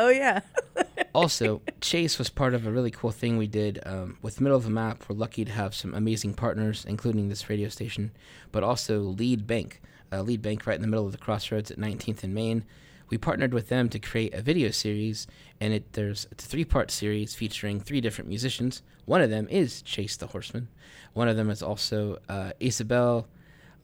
Oh 0.00 0.08
yeah. 0.08 0.40
also, 1.14 1.60
Chase 1.82 2.18
was 2.18 2.30
part 2.30 2.54
of 2.54 2.66
a 2.66 2.70
really 2.70 2.90
cool 2.90 3.10
thing 3.10 3.36
we 3.36 3.46
did 3.46 3.80
um, 3.84 4.16
with 4.22 4.40
Middle 4.40 4.56
of 4.56 4.64
the 4.64 4.70
Map. 4.70 5.04
We're 5.08 5.16
lucky 5.16 5.44
to 5.44 5.52
have 5.52 5.74
some 5.74 5.94
amazing 5.94 6.34
partners, 6.34 6.86
including 6.88 7.28
this 7.28 7.50
radio 7.50 7.68
station, 7.68 8.10
but 8.50 8.62
also 8.62 9.00
Lead 9.00 9.46
Bank, 9.46 9.82
uh, 10.10 10.22
Lead 10.22 10.40
Bank 10.40 10.66
right 10.66 10.76
in 10.76 10.80
the 10.80 10.88
middle 10.88 11.04
of 11.04 11.12
the 11.12 11.18
crossroads 11.18 11.70
at 11.70 11.78
19th 11.78 12.22
and 12.22 12.34
Main. 12.34 12.64
We 13.10 13.18
partnered 13.18 13.52
with 13.52 13.68
them 13.68 13.88
to 13.88 13.98
create 13.98 14.32
a 14.34 14.40
video 14.40 14.70
series, 14.70 15.26
and 15.60 15.74
it 15.74 15.92
there's 15.94 16.28
it's 16.30 16.44
a 16.44 16.48
three-part 16.48 16.90
series 16.90 17.34
featuring 17.34 17.80
three 17.80 18.00
different 18.00 18.28
musicians. 18.28 18.82
One 19.04 19.20
of 19.20 19.30
them 19.30 19.48
is 19.50 19.82
Chase 19.82 20.16
the 20.16 20.28
Horseman. 20.28 20.68
One 21.12 21.28
of 21.28 21.36
them 21.36 21.50
is 21.50 21.62
also 21.62 22.18
uh, 22.28 22.52
Isabel 22.60 23.26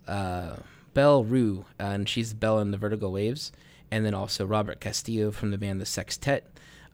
uh, 0.07 0.57
Belle 0.95 1.25
Rue, 1.25 1.65
and 1.79 2.09
she's 2.09 2.33
Belle 2.33 2.61
in 2.61 2.71
the 2.71 2.79
Vertigo 2.79 3.11
Waves, 3.11 3.51
and 3.91 4.07
then 4.07 4.15
also 4.15 4.47
Robert 4.47 4.81
Castillo 4.81 5.33
from 5.33 5.51
the 5.51 5.59
band 5.59 5.81
The 5.81 5.87
Sextet. 5.87 6.47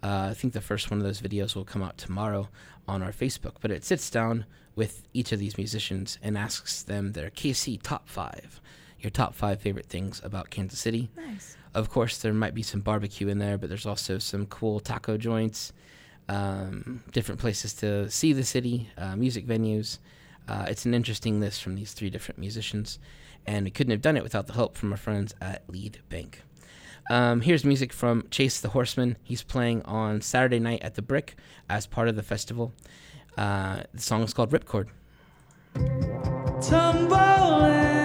Uh, 0.02 0.28
I 0.30 0.34
think 0.34 0.54
the 0.54 0.60
first 0.60 0.90
one 0.90 0.98
of 0.98 1.04
those 1.04 1.20
videos 1.20 1.54
will 1.54 1.64
come 1.64 1.82
out 1.82 1.98
tomorrow 1.98 2.48
on 2.88 3.02
our 3.02 3.12
Facebook, 3.12 3.56
but 3.60 3.70
it 3.70 3.84
sits 3.84 4.10
down 4.10 4.46
with 4.74 5.06
each 5.12 5.32
of 5.32 5.38
these 5.38 5.56
musicians 5.56 6.18
and 6.22 6.36
asks 6.36 6.82
them 6.82 7.12
their 7.12 7.30
KC 7.30 7.80
top 7.82 8.08
five, 8.08 8.60
your 8.98 9.10
top 9.10 9.34
five 9.34 9.60
favorite 9.60 9.86
things 9.86 10.20
about 10.24 10.50
Kansas 10.50 10.80
City. 10.80 11.10
Nice. 11.14 11.56
Of 11.74 11.88
course, 11.88 12.18
there 12.18 12.34
might 12.34 12.54
be 12.54 12.62
some 12.62 12.80
barbecue 12.80 13.28
in 13.28 13.38
there, 13.38 13.56
but 13.56 13.68
there's 13.68 13.86
also 13.86 14.18
some 14.18 14.46
cool 14.46 14.78
taco 14.78 15.16
joints, 15.16 15.72
um, 16.28 17.02
different 17.12 17.40
places 17.40 17.72
to 17.74 18.10
see 18.10 18.32
the 18.32 18.44
city, 18.44 18.90
uh, 18.98 19.16
music 19.16 19.46
venues. 19.46 19.98
Uh, 20.48 20.66
it's 20.68 20.84
an 20.84 20.92
interesting 20.92 21.40
list 21.40 21.62
from 21.62 21.74
these 21.74 21.92
three 21.92 22.10
different 22.10 22.38
musicians, 22.38 22.98
and 23.46 23.64
we 23.64 23.70
couldn't 23.70 23.90
have 23.90 24.02
done 24.02 24.16
it 24.16 24.22
without 24.22 24.46
the 24.46 24.52
help 24.52 24.76
from 24.76 24.92
our 24.92 24.98
friends 24.98 25.34
at 25.40 25.62
Lead 25.68 25.98
Bank. 26.10 26.42
Um, 27.10 27.40
here's 27.40 27.64
music 27.64 27.92
from 27.92 28.24
Chase 28.30 28.60
the 28.60 28.68
Horseman. 28.68 29.16
He's 29.22 29.42
playing 29.42 29.82
on 29.82 30.20
Saturday 30.20 30.58
night 30.58 30.82
at 30.82 30.94
the 30.94 31.02
Brick 31.02 31.36
as 31.68 31.86
part 31.86 32.08
of 32.08 32.16
the 32.16 32.22
festival. 32.22 32.72
Uh, 33.36 33.82
the 33.94 34.00
song 34.00 34.22
is 34.22 34.34
called 34.34 34.50
Ripcord. 34.50 34.88
Tumbling 36.60 38.01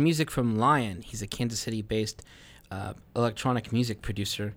music 0.00 0.30
from 0.30 0.58
Lion. 0.58 1.02
He's 1.02 1.22
a 1.22 1.26
Kansas 1.26 1.60
City 1.60 1.82
based 1.82 2.22
uh, 2.70 2.94
electronic 3.14 3.72
music 3.72 4.02
producer, 4.02 4.54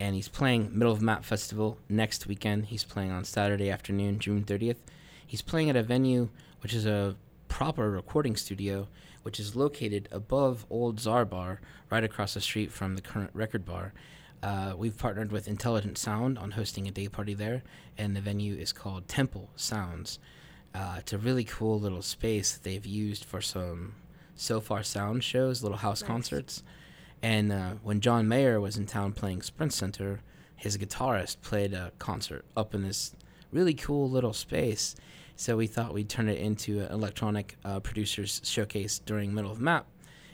and 0.00 0.14
he's 0.14 0.28
playing 0.28 0.70
Middle 0.72 0.92
of 0.92 1.02
Map 1.02 1.24
Festival 1.24 1.78
next 1.88 2.26
weekend. 2.26 2.66
He's 2.66 2.84
playing 2.84 3.10
on 3.10 3.24
Saturday 3.24 3.70
afternoon, 3.70 4.18
June 4.18 4.44
30th. 4.44 4.76
He's 5.26 5.42
playing 5.42 5.70
at 5.70 5.76
a 5.76 5.82
venue 5.82 6.28
which 6.60 6.72
is 6.72 6.86
a 6.86 7.14
proper 7.48 7.90
recording 7.90 8.36
studio, 8.36 8.88
which 9.22 9.38
is 9.38 9.54
located 9.54 10.08
above 10.10 10.64
Old 10.70 10.98
Czar 10.98 11.26
Bar, 11.26 11.60
right 11.90 12.02
across 12.02 12.34
the 12.34 12.40
street 12.40 12.72
from 12.72 12.96
the 12.96 13.02
current 13.02 13.30
record 13.34 13.66
bar. 13.66 13.92
Uh, 14.42 14.74
we've 14.76 14.96
partnered 14.96 15.30
with 15.30 15.46
Intelligent 15.46 15.98
Sound 15.98 16.38
on 16.38 16.52
hosting 16.52 16.88
a 16.88 16.90
day 16.90 17.08
party 17.08 17.34
there, 17.34 17.62
and 17.98 18.16
the 18.16 18.20
venue 18.20 18.54
is 18.54 18.72
called 18.72 19.08
Temple 19.08 19.50
Sounds. 19.56 20.18
Uh, 20.74 20.96
it's 20.98 21.12
a 21.12 21.18
really 21.18 21.44
cool 21.44 21.78
little 21.78 22.02
space 22.02 22.52
that 22.52 22.62
they've 22.62 22.86
used 22.86 23.24
for 23.24 23.40
some 23.40 23.94
so 24.36 24.60
far 24.60 24.82
sound 24.82 25.24
shows, 25.24 25.62
little 25.62 25.78
house 25.78 26.02
Nice. 26.02 26.08
concerts. 26.08 26.62
And 27.22 27.52
uh, 27.52 27.74
when 27.82 28.00
John 28.00 28.28
Mayer 28.28 28.60
was 28.60 28.76
in 28.76 28.86
town 28.86 29.12
playing 29.12 29.42
Sprint 29.42 29.72
Center, 29.72 30.20
his 30.56 30.76
guitarist 30.76 31.40
played 31.42 31.72
a 31.72 31.92
concert 31.98 32.44
up 32.56 32.74
in 32.74 32.82
this 32.82 33.14
really 33.52 33.74
cool 33.74 34.08
little 34.10 34.32
space. 34.32 34.94
So 35.36 35.56
we 35.56 35.66
thought 35.66 35.94
we'd 35.94 36.08
turn 36.08 36.28
it 36.28 36.38
into 36.38 36.80
an 36.80 36.92
electronic 36.92 37.56
uh, 37.64 37.80
producers 37.80 38.40
showcase 38.44 38.98
during 38.98 39.34
Middle 39.34 39.50
of 39.50 39.60
Map. 39.60 39.86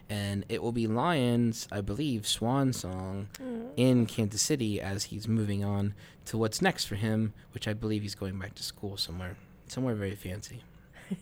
And 0.08 0.44
it 0.48 0.60
will 0.60 0.72
be 0.72 0.88
Lions, 0.88 1.68
I 1.70 1.80
believe, 1.82 2.26
swan 2.26 2.72
song 2.72 3.28
in 3.76 4.06
Kansas 4.06 4.42
City 4.42 4.80
as 4.80 5.04
he's 5.04 5.28
moving 5.28 5.62
on 5.64 5.94
to 6.24 6.36
what's 6.36 6.60
next 6.60 6.86
for 6.86 6.96
him, 6.96 7.32
which 7.52 7.68
I 7.68 7.74
believe 7.74 8.02
he's 8.02 8.16
going 8.16 8.36
back 8.36 8.56
to 8.56 8.62
school 8.64 8.96
somewhere, 8.96 9.36
somewhere 9.68 9.94
very 9.94 10.16
fancy. 10.16 10.64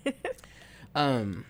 um, 0.95 1.45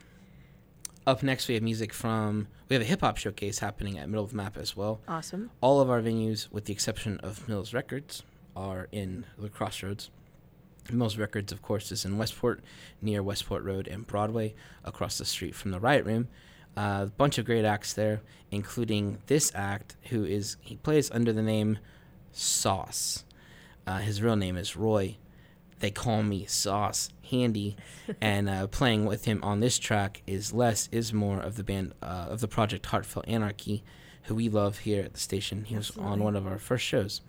up 1.09 1.23
next, 1.23 1.49
we 1.49 1.55
have 1.55 1.63
music 1.63 1.95
from 1.95 2.49
we 2.69 2.75
have 2.75 2.83
a 2.83 2.87
hip 2.87 3.01
hop 3.01 3.17
showcase 3.17 3.61
happening 3.61 3.99
at 3.99 4.09
Middle 4.11 4.25
of 4.25 4.35
Map 4.35 4.59
as 4.59 4.77
well. 4.77 5.01
Awesome. 5.09 5.51
All 5.63 5.81
of 5.81 5.89
our 5.89 6.03
venues, 6.03 6.53
with 6.53 6.67
the 6.67 6.73
exception 6.73 7.19
of 7.23 7.49
Mills 7.49 7.73
Records, 7.73 8.23
are 8.55 8.89
in 8.93 9.25
the 9.39 9.49
Crossroads. 9.49 10.11
Mills 10.93 11.17
Records, 11.17 11.51
of 11.51 11.63
course, 11.63 11.91
is 11.91 12.05
in 12.05 12.19
Westport, 12.19 12.61
near 13.01 13.23
Westport 13.23 13.65
Road 13.65 13.89
and 13.89 14.07
Broadway, 14.07 14.55
across 14.85 15.17
the 15.17 15.25
street 15.25 15.55
from 15.55 15.71
the 15.71 15.81
Riot 15.81 16.05
Room. 16.05 16.29
Uh, 16.77 17.07
a 17.07 17.13
bunch 17.17 17.39
of 17.39 17.47
great 17.47 17.65
acts 17.65 17.95
there, 17.95 18.21
including 18.51 19.19
this 19.27 19.51
act, 19.55 19.97
who 20.11 20.25
is 20.25 20.59
he 20.61 20.77
plays 20.77 21.11
under 21.11 21.33
the 21.33 21.43
name 21.43 21.79
Sauce. 22.33 23.25
Uh, 23.87 23.99
his 23.99 24.21
real 24.21 24.37
name 24.37 24.59
is 24.59 24.77
Roy. 24.77 25.17
They 25.81 25.91
call 25.91 26.23
me 26.23 26.45
Sauce 26.47 27.11
Handy, 27.31 27.77
and 28.21 28.49
uh, 28.49 28.67
playing 28.67 29.07
with 29.07 29.25
him 29.25 29.41
on 29.43 29.61
this 29.61 29.79
track 29.79 30.23
is 30.27 30.53
Les 30.53 30.89
Izmore 30.89 31.45
of 31.45 31.57
the 31.57 31.65
band 31.65 31.95
uh, 32.03 32.27
of 32.31 32.41
the 32.41 32.49
project 32.49 32.87
Heartfelt 32.87 33.29
Anarchy, 33.29 33.83
who 34.25 34.35
we 34.35 34.49
love 34.49 34.79
here 34.79 35.05
at 35.05 35.15
the 35.15 35.21
station. 35.21 35.65
He 35.65 35.77
was 35.77 35.97
on 35.97 36.23
one 36.23 36.37
of 36.37 36.47
our 36.47 36.59
first 36.59 36.85
shows. 36.85 37.21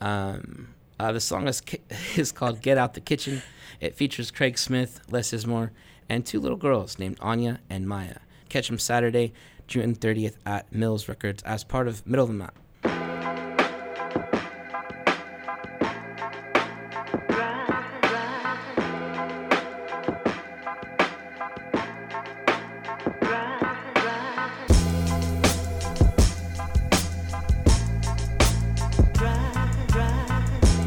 Um, 0.00 0.74
uh, 0.98 1.12
the 1.12 1.20
song 1.20 1.48
is 1.48 1.60
ki- 1.60 1.80
is 2.16 2.32
called 2.32 2.60
"Get 2.60 2.78
Out 2.78 2.94
the 2.94 3.00
Kitchen." 3.00 3.42
It 3.80 3.94
features 3.94 4.30
Craig 4.30 4.58
Smith, 4.58 5.00
Les 5.10 5.32
Izmore, 5.32 5.70
and 6.08 6.24
two 6.24 6.40
little 6.40 6.56
girls 6.56 6.98
named 6.98 7.18
Anya 7.20 7.60
and 7.68 7.88
Maya. 7.88 8.18
Catch 8.48 8.68
them 8.68 8.78
Saturday, 8.78 9.32
June 9.66 9.94
30th 9.94 10.36
at 10.44 10.72
Mills 10.72 11.08
Records 11.08 11.42
as 11.44 11.64
part 11.64 11.88
of 11.88 12.06
Middle 12.06 12.24
of 12.24 12.28
the 12.28 12.34
Map. 12.34 12.54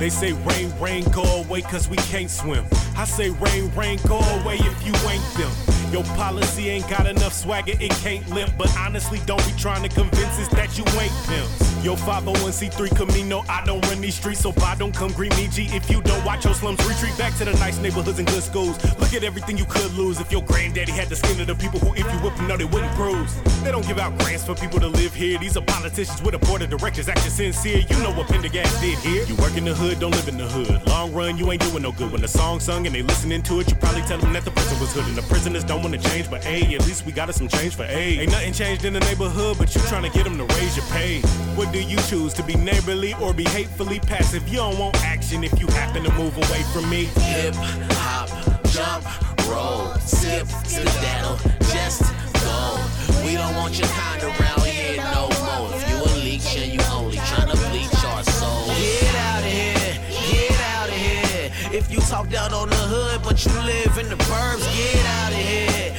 They 0.05 0.11
say 0.11 0.33
rain, 0.33 0.71
rain, 0.79 1.03
go 1.05 1.23
away 1.23 1.63
cause 1.63 1.89
we 1.89 1.97
can't 1.97 2.29
swim. 2.29 2.63
I 2.95 3.05
say 3.05 3.31
rain, 3.31 3.71
rain, 3.75 3.97
go 4.07 4.19
away 4.19 4.57
if 4.57 4.85
you 4.85 4.93
ain't 5.09 5.23
them. 5.33 5.51
Your 5.91 6.03
policy 6.15 6.69
ain't 6.69 6.87
got 6.87 7.07
enough 7.07 7.33
swagger, 7.33 7.73
it 7.79 7.89
can't 8.03 8.29
limp. 8.29 8.51
But 8.55 8.69
honestly, 8.77 9.19
don't 9.25 9.43
be 9.43 9.59
trying 9.59 9.81
to 9.81 9.89
convince 9.89 10.37
us 10.37 10.47
that 10.49 10.77
you 10.77 10.85
ain't 11.01 11.11
pimps. 11.25 11.64
Yo 11.85 11.95
501c3 11.95 12.97
Camino, 12.97 13.43
I 13.47 13.63
don't 13.63 13.79
run 13.85 14.01
these 14.01 14.15
streets, 14.15 14.39
so 14.39 14.51
bye 14.51 14.73
don't 14.73 14.91
come 14.91 15.11
greet 15.11 15.37
me. 15.37 15.47
G, 15.47 15.67
if 15.69 15.87
you 15.87 16.01
don't 16.01 16.25
watch 16.25 16.43
your 16.43 16.55
slums, 16.55 16.83
retreat 16.83 17.15
back 17.15 17.37
to 17.37 17.45
the 17.45 17.53
nice 17.59 17.77
neighborhoods 17.77 18.17
and 18.17 18.27
good 18.27 18.41
schools. 18.41 18.83
Look 18.97 19.13
at 19.13 19.23
everything 19.23 19.55
you 19.55 19.65
could 19.65 19.93
lose 19.93 20.19
if 20.19 20.31
your 20.31 20.41
granddaddy 20.41 20.91
had 20.91 21.09
the 21.09 21.15
skin 21.15 21.39
of 21.41 21.45
the 21.45 21.53
people 21.53 21.77
who, 21.79 21.93
if 21.93 22.11
you 22.11 22.19
whip 22.25 22.35
them, 22.37 22.47
no, 22.47 22.57
they 22.57 22.65
wouldn't 22.65 22.95
bruise. 22.95 23.35
They 23.63 23.69
don't 23.69 23.85
give 23.85 23.99
out 23.99 24.17
grants 24.17 24.43
for 24.43 24.55
people 24.55 24.79
to 24.79 24.87
live 24.87 25.13
here. 25.13 25.37
These 25.37 25.57
are 25.57 25.61
politicians 25.61 26.23
with 26.23 26.33
a 26.33 26.39
board 26.39 26.63
of 26.63 26.71
directors 26.71 27.07
acting 27.07 27.29
sincere. 27.29 27.85
You 27.87 27.99
know 27.99 28.11
what 28.13 28.29
Pendergast 28.29 28.81
did 28.81 28.97
here. 28.97 29.23
You 29.25 29.35
work 29.35 29.55
in 29.55 29.65
the 29.65 29.75
hood, 29.75 29.99
don't 29.99 30.09
live 30.09 30.27
in 30.27 30.37
the 30.37 30.47
hood. 30.47 30.87
Long 30.87 31.13
run, 31.13 31.37
you 31.37 31.51
ain't 31.51 31.61
doing 31.61 31.83
no 31.83 31.91
good. 31.91 32.11
When 32.11 32.21
the 32.21 32.27
song 32.27 32.59
sung 32.59 32.87
and 32.87 32.95
they 32.95 33.03
listening 33.03 33.43
to 33.43 33.59
it, 33.59 33.69
you 33.69 33.75
probably 33.75 34.01
tell 34.01 34.17
them 34.17 34.33
that 34.33 34.43
the 34.43 34.49
prison 34.49 34.79
was 34.79 34.91
hood. 34.91 35.05
And 35.05 35.15
the 35.15 35.21
prisoners 35.21 35.63
don't 35.63 35.83
want 35.83 35.93
to 35.93 36.09
change, 36.09 36.31
but 36.31 36.43
hey, 36.43 36.73
at 36.73 36.81
least 36.87 37.05
we 37.05 37.11
got 37.11 37.29
us 37.29 37.35
some 37.35 37.47
change 37.47 37.75
for 37.75 37.83
A. 37.83 38.21
Ain't 38.21 38.31
nothing 38.31 38.53
changed 38.53 38.85
in 38.85 38.93
the 38.93 39.01
neighborhood, 39.01 39.59
but 39.59 39.75
you 39.75 39.81
trying 39.81 40.01
to 40.01 40.09
get 40.09 40.23
them 40.23 40.39
to 40.39 40.45
raise 40.55 40.75
your 40.75 40.85
pay. 40.87 41.21
What 41.53 41.74
do 41.75 41.81
you 41.81 41.97
choose, 42.07 42.33
to 42.33 42.41
be 42.41 42.55
neighborly 42.55 43.13
or 43.21 43.33
be 43.33 43.43
hatefully 43.43 43.99
passive? 43.99 44.47
You 44.47 44.59
don't 44.59 44.79
want 44.79 44.95
action 45.03 45.43
if 45.43 45.59
you 45.59 45.67
happen 45.67 46.03
to 46.03 46.13
move 46.13 46.37
away 46.37 46.63
from 46.71 46.89
me. 46.89 47.03
Hip 47.35 47.53
hop, 47.99 48.29
jump, 48.71 49.03
roll, 49.49 49.93
sip, 49.99 50.47
skedaddle, 50.63 51.37
just 51.73 52.03
go. 52.45 52.79
We 53.25 53.35
don't 53.35 53.53
want 53.55 53.77
your 53.77 53.89
kind 53.89 54.23
around 54.23 54.63
here 54.63 55.03
no 55.11 55.27
more. 55.43 55.75
If 55.75 55.89
you 55.89 55.97
a 55.97 56.11
leech 56.23 56.55
and 56.55 56.71
you 56.71 56.79
only 56.93 57.17
tryna 57.17 57.59
bleach 57.69 58.05
our 58.05 58.23
soul. 58.23 58.67
Get 58.67 59.15
out 59.15 59.43
of 59.43 59.51
here, 59.51 59.99
get 60.31 60.59
out 60.79 60.87
of 60.87 60.95
here. 60.95 61.51
If 61.73 61.91
you 61.91 61.99
talk 61.99 62.29
down 62.29 62.53
on 62.53 62.69
the 62.69 62.83
hood, 62.93 63.21
but 63.21 63.43
you 63.43 63.51
live 63.51 63.97
in 63.97 64.07
the 64.07 64.15
burbs, 64.31 64.63
get 64.77 65.05
out 65.19 65.33
of 65.33 65.39
here, 65.39 65.91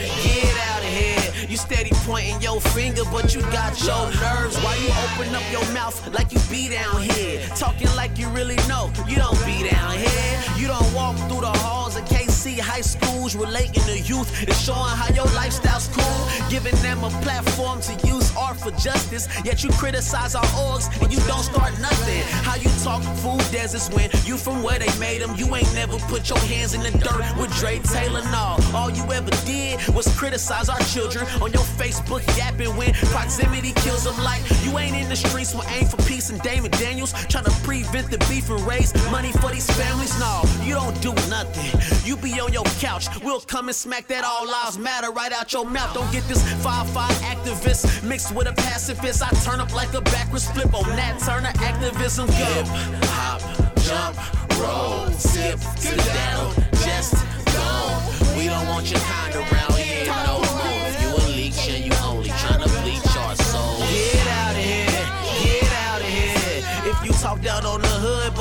You 1.56 1.60
steady 1.60 1.90
pointing 2.04 2.38
your 2.42 2.60
finger, 2.60 3.00
but 3.10 3.34
you 3.34 3.40
got 3.40 3.80
your 3.82 4.10
nerves. 4.20 4.58
Why 4.62 4.76
you 4.76 4.90
open 5.08 5.34
up 5.34 5.42
your 5.50 5.64
mouth 5.72 5.96
like 6.12 6.30
you 6.30 6.38
be 6.50 6.68
down 6.68 7.00
here? 7.00 7.40
Talking 7.56 7.88
like 7.96 8.18
you 8.18 8.28
really 8.28 8.56
know, 8.68 8.92
you 9.08 9.16
don't 9.16 9.42
be 9.46 9.66
down 9.66 9.96
here. 9.96 10.42
You 10.58 10.66
don't 10.66 10.92
walk 10.92 11.16
through 11.28 11.40
the 11.40 11.54
halls 11.64 11.96
of 11.96 12.04
KC 12.04 12.58
high 12.58 12.82
schools, 12.82 13.34
relating 13.34 13.82
to 13.84 13.98
youth 13.98 14.28
and 14.42 14.52
showing 14.54 14.96
how 15.00 15.08
your 15.14 15.24
lifestyle's 15.32 15.88
cool. 15.88 16.50
Giving 16.50 16.74
them 16.82 17.02
a 17.02 17.08
platform 17.24 17.80
to 17.80 18.06
use 18.06 18.36
art 18.36 18.60
for 18.60 18.70
justice. 18.72 19.26
Yet 19.42 19.64
you 19.64 19.70
criticize 19.70 20.34
our 20.34 20.44
orgs 20.68 20.86
and 21.00 21.10
you 21.10 21.20
don't 21.20 21.42
start 21.42 21.72
nothing. 21.80 22.22
How 22.44 22.56
you 22.56 22.68
talk 22.84 23.02
food 23.24 23.44
deserts 23.50 23.88
when 23.90 24.10
you 24.24 24.36
from 24.36 24.62
where 24.62 24.78
they 24.78 24.92
made 24.98 25.22
them. 25.22 25.34
You 25.36 25.54
ain't 25.54 25.72
never 25.74 25.96
put 26.10 26.28
your 26.28 26.38
hands 26.40 26.74
in 26.74 26.82
the 26.82 26.90
dirt 26.90 27.24
with 27.40 27.50
Dre 27.56 27.78
Taylor. 27.78 28.22
No, 28.30 28.58
all 28.74 28.90
you 28.90 29.04
ever 29.12 29.30
did 29.46 29.80
was 29.94 30.06
criticize 30.18 30.68
our 30.68 30.80
children 30.80 31.26
on 31.46 31.52
your 31.52 31.62
Facebook 31.78 32.26
yapping 32.36 32.76
when 32.76 32.92
proximity 33.14 33.72
kills 33.82 34.02
them. 34.02 34.16
Like 34.24 34.42
you 34.64 34.76
ain't 34.78 34.96
in 34.96 35.08
the 35.08 35.14
streets 35.14 35.54
with 35.54 35.68
aim 35.70 35.86
for 35.86 35.96
peace 36.08 36.28
and 36.30 36.42
Damon 36.42 36.72
Daniels 36.72 37.12
trying 37.28 37.44
to 37.44 37.52
prevent 37.62 38.10
the 38.10 38.18
beef 38.28 38.50
and 38.50 38.60
raise 38.66 38.92
money 39.12 39.30
for 39.32 39.50
these 39.50 39.70
families. 39.78 40.18
No, 40.18 40.42
you 40.64 40.74
don't 40.74 41.00
do 41.00 41.12
nothing. 41.30 41.70
You 42.04 42.16
be 42.16 42.40
on 42.40 42.52
your 42.52 42.64
couch. 42.80 43.06
We'll 43.22 43.40
come 43.40 43.68
and 43.68 43.76
smack 43.76 44.08
that 44.08 44.24
all 44.24 44.44
lives 44.46 44.76
matter 44.76 45.12
right 45.12 45.32
out 45.32 45.52
your 45.52 45.64
mouth. 45.64 45.94
Don't 45.94 46.10
get 46.10 46.24
this 46.26 46.42
5-5 46.64 47.08
activist 47.32 48.02
mixed 48.02 48.34
with 48.34 48.48
a 48.48 48.52
pacifist. 48.52 49.22
I 49.22 49.30
turn 49.44 49.60
up 49.60 49.72
like 49.72 49.94
a 49.94 50.00
backwards 50.00 50.50
flip 50.50 50.74
on 50.74 50.88
that 50.96 51.20
Turner 51.20 51.52
activism. 51.62 52.26
Go. 52.26 52.34
Hip 52.34 52.66
hop, 53.14 53.40
jump, 53.86 54.16
roll, 54.58 55.10
sip, 55.12 55.60
skedaddle, 55.78 56.50
just 56.82 57.14
go. 57.54 58.36
We 58.36 58.48
don't 58.48 58.66
want 58.66 58.90
your 58.90 59.00
kind 59.00 59.34
around 59.36 59.74
here 59.74 60.06
no 60.06 60.45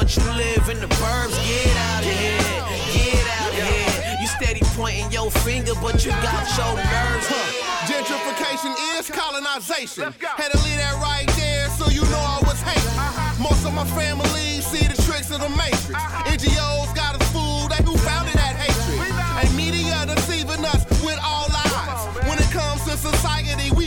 the 0.06 0.22
hood, 0.22 0.26
but 0.26 0.26
you 0.26 0.32
live 0.38 0.70
in 0.70 0.80
the 0.80 0.88
burbs, 0.96 1.36
get 1.46 1.76
out 1.78 2.04
of 2.04 2.12
here, 2.12 2.38
get 2.94 3.26
out 3.42 3.50
of 3.50 3.56
here. 3.56 4.18
You 4.22 4.28
steady 4.28 4.62
pointing 4.76 5.12
your 5.12 5.32
finger, 5.32 5.74
but 5.82 6.04
you 6.06 6.12
got 6.12 6.46
your 6.58 6.76
nerves. 6.76 7.28
Huh. 7.28 7.66
Gentrification 7.86 8.74
is 8.98 9.10
colonization. 9.10 10.14
Had 10.22 10.52
to 10.52 10.58
leave 10.64 10.78
that 10.78 10.98
right 11.02 11.28
there 11.38 11.70
so 11.70 11.90
you 11.90 12.02
know 12.10 12.22
I 12.22 12.40
was 12.42 12.60
hating. 12.62 13.42
Most 13.42 13.66
of 13.66 13.74
my 13.74 13.86
family 13.94 14.62
see 14.62 14.88
the 14.88 15.00
tricks 15.04 15.30
of 15.32 15.42
the 15.42 15.50
matrix. 15.50 16.02
NGOs 16.26 16.96
got 16.96 17.22
us 17.22 17.28
fooled, 17.32 17.72
they 17.72 17.84
who 17.84 17.98
founded 17.98 18.34
that 18.36 18.56
hatred. 18.58 19.00
And 19.42 19.50
media 19.56 20.06
deceiving 20.06 20.66
us 20.66 20.86
with 21.06 21.20
all 21.22 21.48
lies. 21.54 22.26
When 22.26 22.38
it 22.40 22.50
comes 22.50 22.84
to 22.86 22.98
society, 22.98 23.70
we 23.72 23.85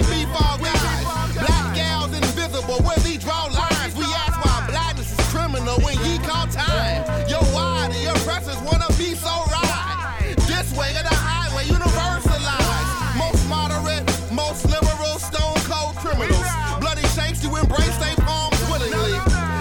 Be 8.99 9.14
so 9.14 9.30
right. 9.46 10.34
This 10.51 10.74
way 10.76 10.90
to 10.90 11.03
the 11.07 11.14
highway, 11.14 11.62
universalized. 11.70 12.90
Most 13.14 13.46
moderate, 13.49 14.03
most 14.34 14.66
liberal, 14.66 15.22
stone 15.22 15.55
cold 15.70 15.94
criminals. 16.03 16.51
Bloody 16.80 17.07
shapes 17.14 17.44
you 17.44 17.55
embrace 17.55 17.96
they 18.03 18.14
palms 18.26 18.59
willingly. 18.66 19.14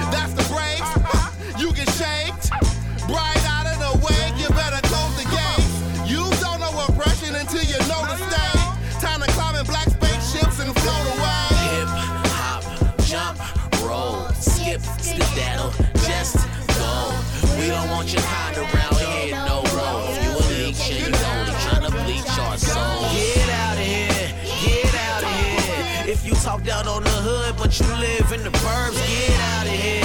That's 0.10 0.34
the 0.34 0.42
brakes. 0.50 0.90
You 1.62 1.72
get 1.74 1.90
shaked. 1.94 2.50
Bright 3.06 3.44
out 3.46 3.66
of 3.70 3.78
the 3.78 3.94
way, 4.06 4.34
you 4.42 4.50
better 4.58 4.82
close 4.90 5.14
the 5.22 5.30
gate. 5.30 5.70
You 6.10 6.26
don't 6.42 6.60
know 6.60 6.74
oppression 6.90 7.36
until 7.36 7.62
you 7.62 7.78
know 7.86 8.02
the 8.10 8.18
state. 8.18 8.66
Time 9.02 9.22
to 9.22 9.30
climb 9.38 9.56
in 9.56 9.66
black 9.66 9.90
spaceships 9.90 10.60
and 10.60 10.74
float 10.82 11.06
away. 11.14 11.46
Hip 11.78 11.90
hop, 12.34 12.64
jump, 13.06 13.38
roll, 13.86 14.30
skip, 14.34 14.82
skedaddle, 14.98 15.74
just 16.06 16.38
go. 16.78 17.14
We 17.60 17.68
don't 17.68 17.90
want 17.90 18.14
your 18.14 18.22
time. 18.22 18.47
Here. 26.48 26.56
If 26.56 26.64
talk 26.64 26.64
down 26.64 26.88
on 26.88 27.04
the 27.04 27.10
hood, 27.10 27.56
but 27.58 27.80
you 27.80 27.86
live 27.88 28.32
in 28.32 28.44
the 28.44 28.50
burbs, 28.50 28.96
get 29.08 29.40
out 29.40 29.66
of 29.66 29.72
here, 29.72 30.02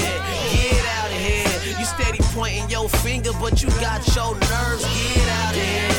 get 0.53 0.85
out 0.87 1.11
of 1.11 1.17
here. 1.17 1.79
You 1.79 1.85
steady 1.85 2.19
pointing 2.35 2.71
your 2.71 2.89
finger, 2.89 3.31
but 3.41 3.63
you 3.63 3.69
got 3.81 4.07
your 4.15 4.35
nerves, 4.35 4.85
get 4.85 5.29
out 5.29 5.55
of 5.55 5.61
here. 5.61 5.93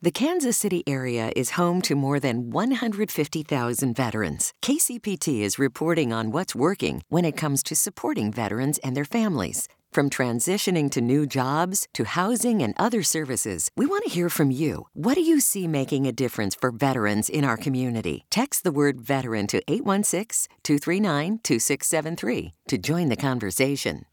The 0.00 0.12
Kansas 0.12 0.56
City 0.56 0.84
area 0.86 1.32
is 1.34 1.50
home 1.50 1.82
to 1.82 1.96
more 1.96 2.20
than 2.20 2.50
150,000 2.50 3.96
veterans. 3.96 4.54
KCPT 4.62 5.40
is 5.40 5.58
reporting 5.58 6.12
on 6.12 6.30
what's 6.30 6.54
working 6.54 7.02
when 7.08 7.24
it 7.24 7.36
comes 7.36 7.62
to 7.64 7.74
supporting 7.74 8.32
veterans 8.32 8.78
and 8.78 8.96
their 8.96 9.04
families. 9.04 9.68
From 9.98 10.10
transitioning 10.10 10.88
to 10.92 11.00
new 11.00 11.26
jobs 11.26 11.88
to 11.94 12.04
housing 12.04 12.62
and 12.62 12.72
other 12.76 13.02
services, 13.02 13.68
we 13.76 13.84
want 13.84 14.04
to 14.04 14.10
hear 14.10 14.28
from 14.28 14.52
you. 14.52 14.86
What 14.92 15.14
do 15.14 15.22
you 15.22 15.40
see 15.40 15.66
making 15.66 16.06
a 16.06 16.12
difference 16.12 16.54
for 16.54 16.70
veterans 16.70 17.28
in 17.28 17.44
our 17.44 17.56
community? 17.56 18.24
Text 18.30 18.62
the 18.62 18.70
word 18.70 19.00
veteran 19.00 19.48
to 19.48 19.60
816 19.66 20.56
239 20.62 21.40
2673 21.42 22.52
to 22.68 22.78
join 22.78 23.08
the 23.08 23.16
conversation. 23.16 24.04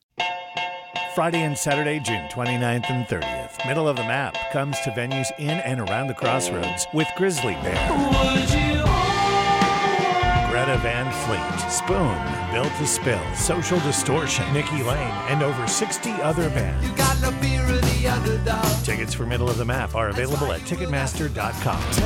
Friday 1.14 1.44
and 1.44 1.56
Saturday, 1.56 2.00
June 2.00 2.28
29th 2.30 2.90
and 2.90 3.06
30th. 3.06 3.68
Middle 3.68 3.88
of 3.88 3.96
the 3.96 4.06
Map 4.06 4.36
comes 4.52 4.80
to 4.80 4.90
venues 4.90 5.28
in 5.38 5.60
and 5.60 5.80
around 5.82 6.08
the 6.08 6.16
crossroads 6.16 6.88
with 6.96 7.08
Grizzly 7.16 7.54
Bear, 7.62 8.75
Greta 10.56 10.78
Van 10.78 11.12
Fleet, 11.26 11.70
Spoon, 11.70 12.54
Built 12.54 12.74
to 12.78 12.88
Spill, 12.88 13.36
Social 13.36 13.78
Distortion, 13.82 14.54
Nikki 14.54 14.84
Lane, 14.84 15.12
and 15.28 15.44
over 15.44 15.68
60 15.68 16.10
other 16.22 16.50
bands. 16.52 16.90
Got 16.92 17.22
no 17.22 17.32
fear 17.42 17.62
of 17.62 17.82
the 17.82 18.08
underdog. 18.08 18.86
Tickets 18.86 19.14
for 19.14 19.26
Middle 19.26 19.50
of 19.50 19.58
the 19.58 19.66
Map 19.66 19.96
are 19.96 20.08
available 20.08 20.54
at 20.54 20.62
Ticketmaster.com. 20.62 21.82
Take 21.92 22.04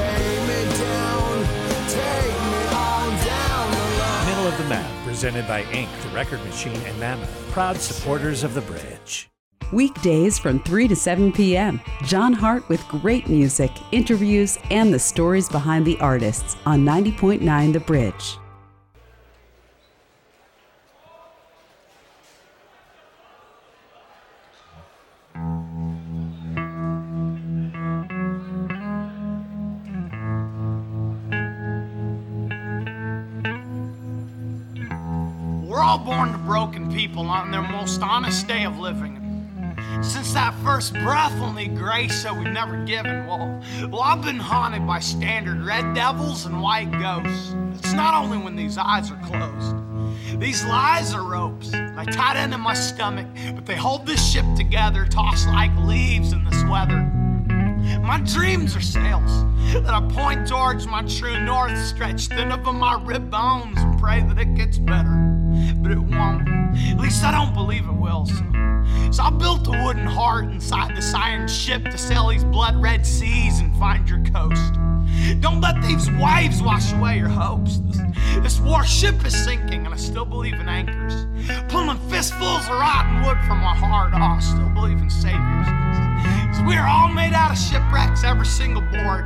me 0.48 0.78
down, 0.80 1.46
take 1.90 2.42
me 2.50 2.66
on 2.74 3.24
down 3.24 3.70
the 3.70 4.00
line. 4.00 4.26
Middle 4.26 4.48
of 4.48 4.58
the 4.58 4.68
Map, 4.68 5.06
presented 5.06 5.48
by 5.48 5.62
Ink, 5.66 5.90
The 6.02 6.10
Record 6.10 6.44
Machine, 6.46 6.82
and 6.88 7.00
Mammoth, 7.00 7.52
proud 7.52 7.78
supporters 7.78 8.44
of 8.44 8.56
the 8.56 8.62
bridge. 8.62 9.30
Weekdays 9.72 10.40
from 10.40 10.60
3 10.64 10.88
to 10.88 10.96
7 10.96 11.32
p.m. 11.32 11.80
John 12.04 12.34
Hart 12.34 12.68
with 12.70 12.88
great 12.88 13.28
music, 13.28 13.72
interviews, 13.92 14.58
and 14.72 14.94
the 14.94 15.00
stories 15.00 15.48
behind 15.48 15.86
the 15.86 16.00
artists 16.00 16.56
on 16.66 16.84
90.9 16.84 17.74
The 17.74 17.80
Bridge. 17.80 18.38
We're 35.70 35.82
all 35.84 36.00
born 36.00 36.32
to 36.32 36.38
broken 36.40 36.92
people 36.92 37.28
on 37.30 37.52
their 37.52 37.62
most 37.62 38.02
honest 38.02 38.48
day 38.48 38.66
of 38.66 38.80
living. 38.80 39.19
Since 40.02 40.34
that 40.34 40.54
first 40.64 40.94
breath, 40.94 41.34
we'll 41.40 41.50
grace 41.76 42.22
so 42.22 42.34
we've 42.34 42.54
never 42.54 42.78
given. 42.86 43.26
Well, 43.26 43.62
well, 43.90 44.02
I've 44.02 44.22
been 44.22 44.38
haunted 44.38 44.86
by 44.86 45.00
standard 45.00 45.66
red 45.66 45.94
devils 45.94 46.46
and 46.46 46.62
white 46.62 46.92
ghosts. 46.92 47.56
It's 47.78 47.94
not 47.94 48.14
only 48.14 48.38
when 48.38 48.56
these 48.56 48.78
eyes 48.78 49.12
are 49.12 49.20
closed. 49.26 49.76
These 50.40 50.64
lies 50.66 51.14
are 51.14 51.24
ropes. 51.24 51.74
I 51.74 52.06
tied 52.06 52.42
into 52.42 52.58
my 52.58 52.74
stomach, 52.74 53.28
but 53.56 53.66
they 53.66 53.76
hold 53.76 54.06
this 54.06 54.32
ship 54.32 54.46
together, 54.56 55.06
tossed 55.06 55.48
like 55.48 55.76
leaves 55.78 56.32
in 56.34 56.44
this 56.46 56.64
weather. 56.66 57.02
My 58.02 58.20
dreams 58.20 58.76
are 58.76 58.82
sails 58.82 59.46
that 59.74 59.94
I 59.94 60.02
point 60.10 60.48
towards 60.48 60.88
my 60.88 61.02
true 61.04 61.40
north, 61.40 61.78
stretch 61.78 62.28
thin 62.28 62.52
over 62.52 62.74
my 62.74 63.02
rib 63.04 63.30
bones 63.30 63.78
and 63.80 64.00
pray 64.00 64.22
that 64.22 64.38
it 64.38 64.56
gets 64.56 64.78
better. 64.78 65.16
But 65.78 65.92
it 65.92 66.00
won't. 66.00 66.48
At 66.78 67.00
least 67.00 67.24
I 67.24 67.32
don't 67.32 67.54
believe 67.54 67.86
it 67.86 67.94
will. 67.94 68.26
So, 68.26 68.44
so 69.12 69.24
I 69.24 69.30
built 69.30 69.68
a 69.68 69.84
wooden 69.84 70.06
heart 70.06 70.46
inside 70.46 70.96
this 70.96 71.14
iron 71.14 71.48
ship 71.48 71.86
to 71.86 71.98
sail 71.98 72.30
these 72.30 72.44
blood 72.44 72.82
red 72.82 73.06
seas 73.06 73.60
and 73.60 73.76
find 73.78 74.10
your 74.10 74.24
coast. 74.26 74.74
Don't 75.40 75.62
let 75.62 75.82
these 75.82 76.10
waves 76.12 76.62
wash 76.62 76.94
away 76.94 77.18
your 77.18 77.30
hopes. 77.30 77.80
This, 77.80 77.98
this 78.42 78.60
warship 78.60 79.26
is 79.26 79.36
sinking, 79.36 79.86
and 79.86 79.94
I 79.94 79.98
still 79.98 80.26
believe 80.26 80.54
in 80.54 80.70
anchors. 80.70 81.26
Pulling 81.70 81.98
fistfuls 82.10 82.66
of 82.68 82.70
rotten 82.70 83.24
wood 83.24 83.38
from 83.48 83.60
my 83.60 83.76
heart, 83.76 84.14
oh, 84.14 84.18
I 84.18 84.40
still 84.40 84.70
believe 84.70 85.00
in 85.00 85.10
saviors. 85.10 85.89
'Cause 86.50 86.62
we're 86.62 86.86
all 86.86 87.10
made 87.10 87.34
out 87.34 87.52
of 87.52 87.58
shipwrecks, 87.58 88.24
every 88.24 88.46
single 88.46 88.82
board. 88.82 89.26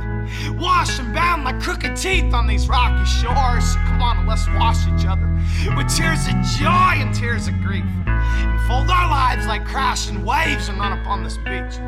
Washed 0.58 1.00
and 1.00 1.14
bound 1.14 1.44
like 1.44 1.60
crooked 1.60 1.96
teeth 1.96 2.32
on 2.34 2.46
these 2.46 2.68
rocky 2.68 3.04
shores. 3.04 3.64
So 3.72 3.78
come 3.86 4.02
on 4.02 4.26
let's 4.26 4.48
wash 4.50 4.86
each 4.86 5.06
other 5.06 5.28
with 5.76 5.88
tears 5.94 6.26
of 6.26 6.34
joy 6.58 6.94
and 7.00 7.14
tears 7.14 7.46
of 7.46 7.60
grief. 7.62 7.84
And 8.06 8.60
fold 8.62 8.90
our 8.90 9.08
lives 9.08 9.46
like 9.46 9.64
crashing 9.64 10.24
waves 10.24 10.68
and 10.68 10.78
run 10.78 10.92
up 10.92 11.06
on 11.06 11.22
this 11.22 11.36
beach. 11.38 11.78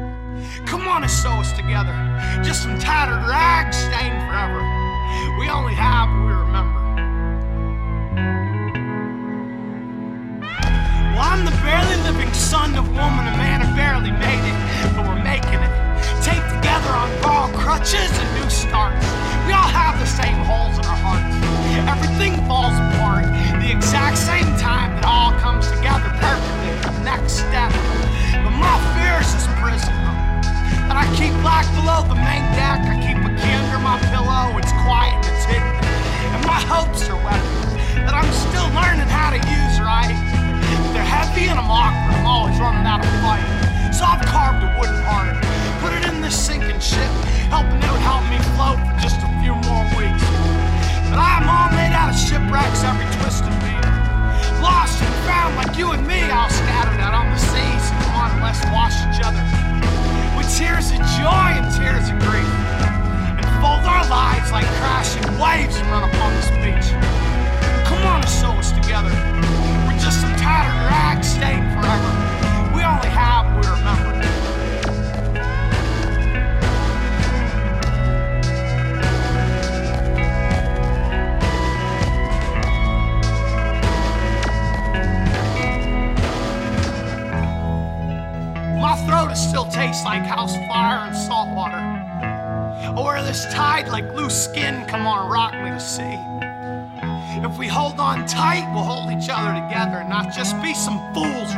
Come 0.66 0.87
on 0.87 1.03
and 1.03 1.11
sew 1.11 1.30
us 1.30 1.53
together. 1.53 1.95
Just 2.43 2.62
some 2.62 2.78
tattered 2.78 3.26
rags 3.26 3.76
stained 3.76 4.20
forever. 4.28 4.61
We 5.39 5.49
only 5.49 5.74
have 5.74 6.09
what 6.11 6.26
we 6.26 6.32
remember. 6.32 6.80
Well, 11.14 11.24
I'm 11.24 11.45
the 11.47 11.57
barely 11.64 11.97
living 12.03 12.32
son 12.34 12.74
of 12.76 12.87
woman, 12.89 13.26
a 13.26 13.37
man 13.39 13.62
who 13.62 13.74
barely 13.74 14.11
made 14.11 14.45
it, 14.45 14.57
but 14.94 15.06
we're 15.06 15.22
making 15.22 15.60
it. 15.60 15.72
Taped 16.22 16.48
together 16.58 16.90
on 16.90 17.08
borrowed 17.22 17.54
crutches 17.54 18.10
and 18.12 18.28
new 18.36 18.48
starts. 18.50 19.06
We 19.46 19.52
all 19.54 19.70
have 19.70 19.98
the 19.98 20.06
same 20.06 20.38
holes 20.42 20.78
in 20.78 20.84
our 20.84 21.00
hearts. 21.00 21.30
Everything 21.86 22.34
falls 22.50 22.74
apart. 22.74 23.30
The 23.62 23.70
exact 23.70 24.18
same 24.18 24.48
time 24.58 24.94
that 24.98 25.04
all 25.06 25.32
comes 25.38 25.70
together 25.70 26.10
perfectly. 26.18 26.72
The 26.82 26.94
next 27.06 27.46
step. 27.46 27.70
But 28.42 28.54
my 28.58 28.76
fears 28.98 29.30
is 29.38 29.46
prison. 29.62 29.94
That 30.90 30.98
I 30.98 31.06
keep 31.14 31.34
locked 31.46 31.70
below 31.78 32.02
the 32.06 32.18
main 32.18 32.42
deck. 32.58 32.82
I 32.86 32.98
keep 33.02 33.18
a 33.22 33.30
key 33.38 33.54
under 33.54 33.78
my 33.78 33.98
pillow. 34.10 34.54
It's 34.58 34.74
quiet 34.82 35.14
and 35.14 35.30
it's 35.30 35.46
hidden. 35.46 35.74
And 36.34 36.42
my 36.46 36.60
hopes 36.66 37.06
are 37.06 37.18
weapons 37.22 37.74
that 38.02 38.14
I'm 38.14 38.30
still 38.34 38.70
learning 38.74 39.10
how 39.10 39.30
to 39.30 39.40
use 39.42 39.78
right. 39.82 40.14
They're 40.94 41.02
heavy 41.02 41.46
and 41.50 41.58
I'm 41.58 41.70
awkward. 41.70 42.14
I'm 42.18 42.26
always 42.26 42.58
running 42.58 42.86
out 42.86 43.02
of 43.02 43.10
fight. 43.22 43.75
So 43.97 44.05
I've 44.05 44.20
carved 44.26 44.62
a 44.62 44.78
wooden 44.78 45.03
heart, 45.05 45.32
put 45.80 45.90
it 45.94 46.05
in 46.12 46.20
this 46.20 46.36
sinking 46.36 46.80
ship, 46.80 46.95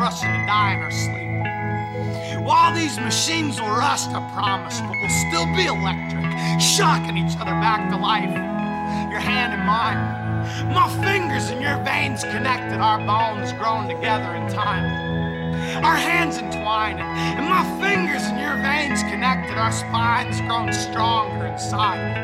rushing 0.09 0.33
to 0.33 0.47
die 0.47 0.73
in 0.73 0.81
our 0.81 0.91
sleep. 0.91 2.43
While 2.43 2.73
these 2.75 2.99
machines 2.99 3.61
will 3.61 3.69
rust, 3.69 4.09
I 4.09 4.25
promise, 4.33 4.81
but 4.81 4.97
we'll 5.03 5.19
still 5.29 5.45
be 5.53 5.67
electric, 5.67 6.25
shocking 6.59 7.19
each 7.19 7.37
other 7.37 7.53
back 7.61 7.91
to 7.91 7.97
life. 7.99 8.33
Your 9.13 9.21
hand 9.21 9.53
in 9.53 9.61
mine, 9.69 10.01
my 10.73 10.89
fingers 11.05 11.51
and 11.51 11.61
your 11.61 11.77
veins 11.85 12.25
connected, 12.25 12.81
our 12.81 12.97
bones 13.05 13.53
grown 13.61 13.87
together 13.87 14.35
in 14.35 14.49
time. 14.49 15.85
Our 15.85 15.97
hands 15.97 16.39
entwined, 16.39 17.01
and 17.01 17.47
my 17.47 17.65
fingers 17.77 18.23
and 18.23 18.41
your 18.41 18.57
veins 18.65 19.03
connected, 19.13 19.59
our 19.59 19.73
spines 19.73 20.41
grown 20.41 20.73
stronger 20.73 21.49
inside. 21.49 22.17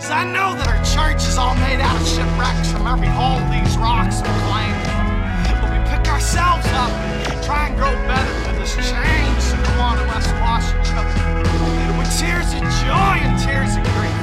'Cause 0.00 0.10
I 0.10 0.24
know 0.24 0.54
that 0.56 0.66
our 0.66 0.82
church 0.96 1.20
is 1.28 1.36
all 1.36 1.54
made 1.56 1.80
out 1.80 1.96
of 2.00 2.08
shipwrecks 2.08 2.72
from 2.72 2.86
every 2.86 3.08
hole 3.08 3.38
these 3.52 3.76
rocks 3.76 4.20
have 4.22 4.38
claimed. 4.48 4.87
Ourselves 6.18 6.66
up 6.74 6.90
and 7.30 7.44
try 7.44 7.68
and 7.68 7.76
grow 7.76 7.94
better 8.10 8.34
than 8.42 8.56
this 8.58 8.74
change 8.74 9.42
to 9.50 9.56
go 9.70 9.78
on 9.78 9.98
and 10.00 10.08
let's 10.10 10.26
wash 10.42 10.66
each 10.74 10.90
other. 10.90 11.14
With 11.96 12.10
tears 12.18 12.50
of 12.58 12.66
joy 12.82 13.22
and 13.22 13.38
tears 13.38 13.78
of 13.78 13.84
grief. 13.94 14.18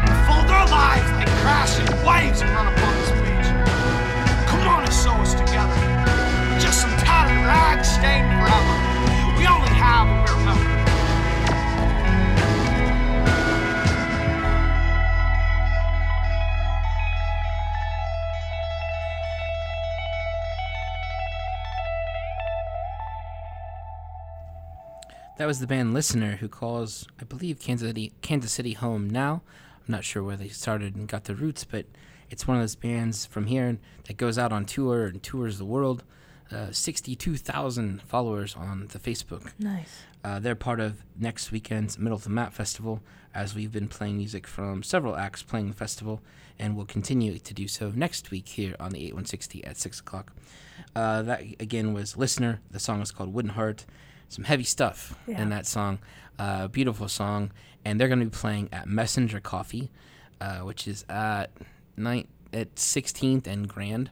And 0.00 0.16
fold 0.24 0.48
our 0.48 0.64
lives 0.64 1.04
like 1.20 1.28
crashing 1.44 1.84
waves 2.08 2.40
and 2.40 2.48
run 2.56 2.72
upon 2.72 2.94
this 2.96 3.12
beach. 3.20 3.52
Come 4.48 4.66
on 4.66 4.82
and 4.82 4.92
sew 4.94 5.12
us 5.20 5.34
together. 5.34 5.76
Just 6.58 6.80
some 6.80 6.96
tattered 7.04 7.44
rags 7.44 7.86
stained 7.86 8.32
forever. 8.40 8.74
We 9.36 9.44
only 9.46 9.68
have 9.76 10.08
what 10.08 10.24
we 10.24 10.40
remember. 10.40 10.69
That 25.40 25.46
was 25.46 25.58
the 25.58 25.66
band 25.66 25.94
Listener, 25.94 26.36
who 26.36 26.48
calls, 26.48 27.08
I 27.18 27.24
believe, 27.24 27.60
Kansas 27.60 27.88
City, 27.88 28.12
Kansas 28.20 28.52
City 28.52 28.74
home 28.74 29.08
now. 29.08 29.40
I'm 29.78 29.90
not 29.90 30.04
sure 30.04 30.22
where 30.22 30.36
they 30.36 30.48
started 30.48 30.94
and 30.94 31.08
got 31.08 31.24
their 31.24 31.34
roots, 31.34 31.64
but 31.64 31.86
it's 32.28 32.46
one 32.46 32.58
of 32.58 32.62
those 32.62 32.74
bands 32.74 33.24
from 33.24 33.46
here 33.46 33.78
that 34.04 34.18
goes 34.18 34.36
out 34.36 34.52
on 34.52 34.66
tour 34.66 35.06
and 35.06 35.22
tours 35.22 35.56
the 35.56 35.64
world. 35.64 36.04
Uh, 36.52 36.70
62,000 36.72 38.02
followers 38.02 38.54
on 38.54 38.88
the 38.88 38.98
Facebook. 38.98 39.52
Nice. 39.58 40.02
Uh, 40.22 40.40
they're 40.40 40.54
part 40.54 40.78
of 40.78 40.98
next 41.18 41.50
weekend's 41.50 41.98
Middle 41.98 42.16
of 42.16 42.24
the 42.24 42.28
Map 42.28 42.52
Festival, 42.52 43.00
as 43.34 43.54
we've 43.54 43.72
been 43.72 43.88
playing 43.88 44.18
music 44.18 44.46
from 44.46 44.82
several 44.82 45.16
acts 45.16 45.42
playing 45.42 45.68
the 45.68 45.74
festival, 45.74 46.20
and 46.58 46.76
will 46.76 46.84
continue 46.84 47.38
to 47.38 47.54
do 47.54 47.66
so 47.66 47.90
next 47.94 48.30
week 48.30 48.46
here 48.46 48.76
on 48.78 48.90
the 48.90 48.98
8160 48.98 49.64
at 49.64 49.78
6 49.78 50.00
o'clock. 50.00 50.34
Uh, 50.94 51.22
that, 51.22 51.40
again, 51.58 51.94
was 51.94 52.18
Listener. 52.18 52.60
The 52.70 52.78
song 52.78 53.00
is 53.00 53.10
called 53.10 53.32
Wooden 53.32 53.52
Heart. 53.52 53.86
Some 54.30 54.44
heavy 54.44 54.64
stuff 54.64 55.14
Yeah. 55.26 55.42
in 55.42 55.50
that 55.50 55.66
song. 55.66 55.98
Uh, 56.38 56.68
beautiful 56.68 57.06
song. 57.08 57.50
And 57.84 58.00
they're 58.00 58.08
going 58.08 58.20
to 58.20 58.26
be 58.26 58.30
playing 58.30 58.68
at 58.72 58.88
Messenger 58.88 59.40
Coffee, 59.40 59.90
uh, 60.40 60.60
which 60.60 60.88
is 60.88 61.04
at, 61.10 61.50
night, 61.96 62.28
at 62.52 62.74
16th 62.76 63.46
and 63.46 63.68
Grand. 63.68 64.10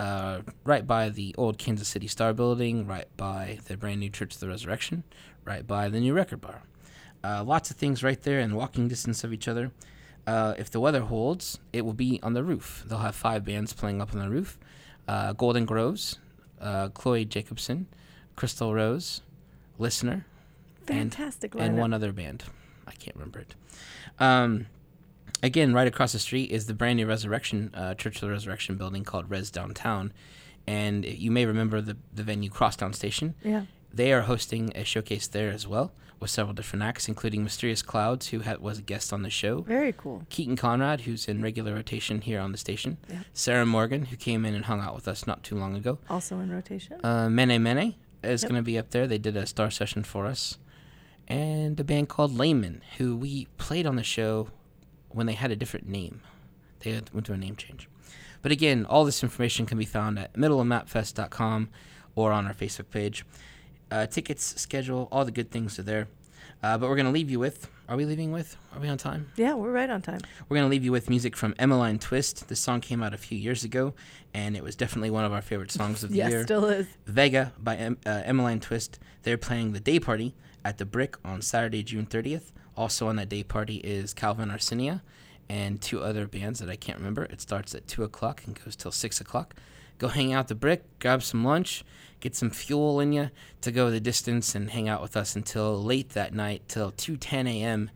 Uh, 0.00 0.40
right 0.64 0.86
by 0.86 1.08
the 1.08 1.34
old 1.36 1.58
Kansas 1.58 1.88
City 1.88 2.06
Star 2.06 2.32
building, 2.32 2.86
right 2.86 3.08
by 3.16 3.58
the 3.66 3.76
brand 3.76 4.00
new 4.00 4.08
Church 4.08 4.34
of 4.34 4.40
the 4.40 4.48
Resurrection, 4.48 5.02
right 5.44 5.66
by 5.66 5.88
the 5.88 5.98
new 6.00 6.14
record 6.14 6.40
bar. 6.40 6.62
Uh, 7.24 7.42
lots 7.44 7.70
of 7.70 7.76
things 7.76 8.02
right 8.04 8.22
there 8.22 8.38
and 8.38 8.54
walking 8.56 8.86
distance 8.88 9.24
of 9.24 9.32
each 9.32 9.48
other. 9.48 9.72
Uh, 10.26 10.54
if 10.56 10.70
the 10.70 10.78
weather 10.78 11.00
holds, 11.00 11.58
it 11.72 11.84
will 11.84 11.94
be 11.94 12.20
on 12.22 12.32
the 12.34 12.44
roof. 12.44 12.84
They'll 12.86 12.98
have 12.98 13.16
five 13.16 13.44
bands 13.44 13.72
playing 13.72 14.00
up 14.00 14.12
on 14.14 14.20
the 14.20 14.30
roof 14.30 14.56
uh, 15.08 15.32
Golden 15.32 15.64
Groves, 15.64 16.18
uh, 16.60 16.88
Chloe 16.90 17.24
Jacobson, 17.24 17.86
Crystal 18.36 18.72
Rose, 18.74 19.22
Listener, 19.78 20.26
and- 20.86 21.12
Fantastic 21.12 21.54
and, 21.54 21.76
lineup. 21.76 21.80
one 21.80 21.92
other 21.94 22.12
band. 22.12 22.44
I 22.86 22.92
can't 22.92 23.14
remember 23.16 23.40
it. 23.40 23.54
Um, 24.18 24.66
again, 25.42 25.72
right 25.74 25.86
across 25.86 26.12
the 26.12 26.18
street 26.18 26.50
is 26.50 26.66
the 26.66 26.74
brand 26.74 26.96
new 26.96 27.06
Resurrection 27.06 27.70
uh, 27.74 27.94
Church 27.94 28.16
of 28.16 28.22
the 28.22 28.30
Resurrection 28.30 28.76
building 28.76 29.04
called 29.04 29.30
Res 29.30 29.50
Downtown, 29.50 30.12
and 30.66 31.04
you 31.04 31.30
may 31.30 31.46
remember 31.46 31.80
the 31.80 31.96
the 32.12 32.22
venue 32.22 32.50
Crosstown 32.50 32.92
Station. 32.92 33.34
Yeah. 33.44 33.62
They 33.92 34.12
are 34.12 34.22
hosting 34.22 34.70
a 34.74 34.84
showcase 34.84 35.26
there 35.26 35.50
as 35.50 35.66
well 35.66 35.92
with 36.20 36.30
several 36.30 36.52
different 36.54 36.82
acts, 36.82 37.08
including 37.08 37.42
Mysterious 37.44 37.80
Clouds, 37.80 38.28
who 38.28 38.42
ha- 38.42 38.56
was 38.60 38.78
a 38.80 38.82
guest 38.82 39.12
on 39.12 39.22
the 39.22 39.30
show. 39.30 39.62
Very 39.62 39.94
cool. 39.96 40.24
Keaton 40.28 40.56
Conrad, 40.56 41.02
who's 41.02 41.26
in 41.28 41.40
regular 41.42 41.72
rotation 41.74 42.20
here 42.20 42.40
on 42.40 42.52
the 42.52 42.58
station. 42.58 42.98
Yeah. 43.08 43.20
Sarah 43.32 43.64
Morgan, 43.64 44.06
who 44.06 44.16
came 44.16 44.44
in 44.44 44.54
and 44.54 44.64
hung 44.66 44.80
out 44.80 44.94
with 44.94 45.06
us 45.08 45.26
not 45.26 45.42
too 45.44 45.56
long 45.56 45.74
ago. 45.76 45.98
Also 46.10 46.38
in 46.40 46.50
rotation. 46.50 46.98
Uh, 47.04 47.30
Mene 47.30 47.62
Mene 47.62 47.94
is 48.22 48.42
Yep. 48.42 48.50
going 48.50 48.58
to 48.60 48.64
be 48.64 48.78
up 48.78 48.90
there. 48.90 49.06
They 49.06 49.18
did 49.18 49.36
a 49.36 49.46
star 49.46 49.70
session 49.70 50.02
for 50.04 50.26
us. 50.26 50.58
And 51.26 51.78
a 51.78 51.84
band 51.84 52.08
called 52.08 52.36
Layman, 52.36 52.82
who 52.96 53.16
we 53.16 53.46
played 53.58 53.86
on 53.86 53.96
the 53.96 54.02
show 54.02 54.48
when 55.10 55.26
they 55.26 55.34
had 55.34 55.50
a 55.50 55.56
different 55.56 55.88
name. 55.88 56.22
They 56.80 56.92
went 57.12 57.26
through 57.26 57.34
a 57.34 57.38
name 57.38 57.56
change. 57.56 57.88
But 58.40 58.52
again, 58.52 58.86
all 58.86 59.04
this 59.04 59.22
information 59.22 59.66
can 59.66 59.78
be 59.78 59.84
found 59.84 60.18
at 60.18 60.32
middleofmapfest.com 60.34 61.68
or 62.14 62.32
on 62.32 62.46
our 62.46 62.54
Facebook 62.54 62.90
page. 62.90 63.24
Uh, 63.90 64.06
tickets, 64.06 64.60
schedule, 64.60 65.08
all 65.10 65.24
the 65.24 65.30
good 65.30 65.50
things 65.50 65.78
are 65.78 65.82
there. 65.82 66.08
Uh, 66.62 66.78
but 66.78 66.88
we're 66.88 66.96
going 66.96 67.06
to 67.06 67.12
leave 67.12 67.30
you 67.30 67.38
with. 67.38 67.68
Are 67.88 67.96
we 67.96 68.04
leaving 68.04 68.32
with? 68.32 68.56
Are 68.74 68.80
we 68.80 68.88
on 68.88 68.98
time? 68.98 69.30
Yeah, 69.36 69.54
we're 69.54 69.72
right 69.72 69.88
on 69.88 70.02
time. 70.02 70.20
We're 70.48 70.56
going 70.56 70.66
to 70.66 70.70
leave 70.70 70.84
you 70.84 70.92
with 70.92 71.08
music 71.08 71.34
from 71.34 71.54
Emmaline 71.58 71.98
Twist. 71.98 72.48
This 72.48 72.60
song 72.60 72.82
came 72.82 73.02
out 73.02 73.14
a 73.14 73.18
few 73.18 73.38
years 73.38 73.64
ago, 73.64 73.94
and 74.34 74.54
it 74.56 74.62
was 74.62 74.76
definitely 74.76 75.08
one 75.10 75.24
of 75.24 75.32
our 75.32 75.40
favorite 75.40 75.70
songs 75.70 76.04
of 76.04 76.10
the 76.10 76.16
Yes, 76.18 76.30
year. 76.30 76.42
still 76.44 76.66
is. 76.66 76.86
Vega 77.06 77.52
by 77.58 77.76
em- 77.76 77.96
uh, 78.04 78.20
Emmaline 78.26 78.60
Twist. 78.60 78.98
They're 79.22 79.38
playing 79.38 79.72
the 79.72 79.80
day 79.80 79.98
party 79.98 80.34
at 80.66 80.76
the 80.76 80.84
Brick 80.84 81.16
on 81.24 81.40
Saturday, 81.40 81.82
June 81.82 82.04
30th. 82.04 82.52
Also 82.76 83.08
on 83.08 83.16
that 83.16 83.30
day 83.30 83.42
party 83.42 83.76
is 83.76 84.12
Calvin 84.12 84.50
Arsenia 84.50 85.00
and 85.48 85.80
two 85.80 86.02
other 86.02 86.26
bands 86.26 86.60
that 86.60 86.68
I 86.68 86.76
can't 86.76 86.98
remember. 86.98 87.24
It 87.24 87.40
starts 87.40 87.74
at 87.74 87.88
2 87.88 88.04
o'clock 88.04 88.42
and 88.44 88.62
goes 88.62 88.76
till 88.76 88.92
6 88.92 89.20
o'clock. 89.20 89.54
Go 89.98 90.08
hang 90.08 90.32
out 90.32 90.48
the 90.48 90.54
Brick, 90.54 90.84
grab 91.00 91.22
some 91.22 91.44
lunch, 91.44 91.84
get 92.20 92.36
some 92.36 92.50
fuel 92.50 93.00
in 93.00 93.12
you 93.12 93.30
to 93.60 93.72
go 93.72 93.90
the 93.90 94.00
distance 94.00 94.54
and 94.54 94.70
hang 94.70 94.88
out 94.88 95.02
with 95.02 95.16
us 95.16 95.34
until 95.34 95.82
late 95.82 96.10
that 96.10 96.32
night, 96.32 96.62
till 96.68 96.92
2:10 96.92 97.48
a.m. 97.48 97.90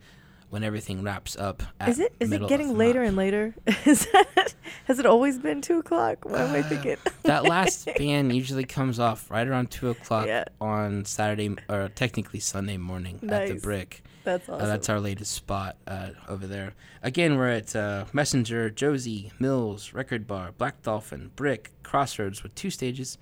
when 0.49 0.63
everything 0.63 1.01
wraps 1.01 1.37
up. 1.37 1.63
Is 1.87 1.99
it 1.99 2.13
is 2.19 2.31
it 2.31 2.47
getting 2.47 2.77
later 2.77 3.01
and 3.01 3.15
later? 3.15 3.55
is 3.85 4.05
that, 4.11 4.53
has 4.85 4.99
it 4.99 5.05
always 5.05 5.39
been 5.39 5.61
two 5.61 5.79
o'clock? 5.79 6.25
What 6.25 6.41
am 6.41 6.53
I 6.53 6.59
uh, 6.59 6.63
thinking? 6.63 6.97
that 7.23 7.45
last 7.45 7.87
band 7.97 8.35
usually 8.35 8.65
comes 8.65 8.99
off 8.99 9.31
right 9.31 9.47
around 9.47 9.71
two 9.71 9.89
o'clock 9.89 10.27
on 10.59 11.05
Saturday 11.05 11.55
or 11.69 11.89
technically 11.89 12.41
Sunday 12.41 12.77
morning 12.77 13.19
at 13.29 13.47
the 13.47 13.55
Brick. 13.55 14.03
That's 14.23 14.47
Uh, 14.47 14.57
that's 14.65 14.89
our 14.89 14.99
latest 14.99 15.31
spot 15.33 15.75
uh, 15.87 16.09
over 16.29 16.47
there. 16.47 16.73
Again, 17.01 17.37
we're 17.37 17.49
at 17.49 17.75
uh, 17.75 18.05
Messenger, 18.13 18.69
Josie, 18.69 19.31
Mills, 19.39 19.93
Record 19.93 20.25
Bar, 20.27 20.53
Black 20.57 20.81
Dolphin, 20.81 21.31
Brick, 21.35 21.71
Crossroads 21.83 22.41
with 22.43 22.55
two 22.55 22.69
stages 22.69 23.17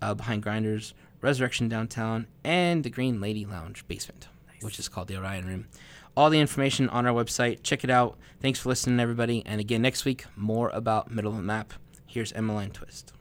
uh, 0.00 0.14
behind 0.14 0.42
Grinders, 0.42 0.94
Resurrection 1.20 1.68
Downtown, 1.68 2.26
and 2.42 2.82
the 2.82 2.90
Green 2.90 3.20
Lady 3.20 3.44
Lounge 3.46 3.86
basement, 3.86 4.28
which 4.60 4.78
is 4.78 4.88
called 4.88 5.08
the 5.08 5.16
Orion 5.16 5.46
Room. 5.46 5.68
All 6.16 6.28
the 6.28 6.40
information 6.40 6.88
on 6.90 7.06
our 7.06 7.14
website. 7.14 7.62
Check 7.62 7.84
it 7.84 7.90
out. 7.90 8.18
Thanks 8.40 8.58
for 8.58 8.68
listening, 8.68 9.00
everybody. 9.00 9.42
And 9.46 9.60
again, 9.60 9.80
next 9.80 10.04
week, 10.04 10.24
more 10.36 10.68
about 10.70 11.10
Middle 11.10 11.30
of 11.30 11.36
the 11.38 11.42
Map. 11.42 11.72
Here's 12.06 12.32
Emmaline 12.32 12.70
Twist. 12.72 13.12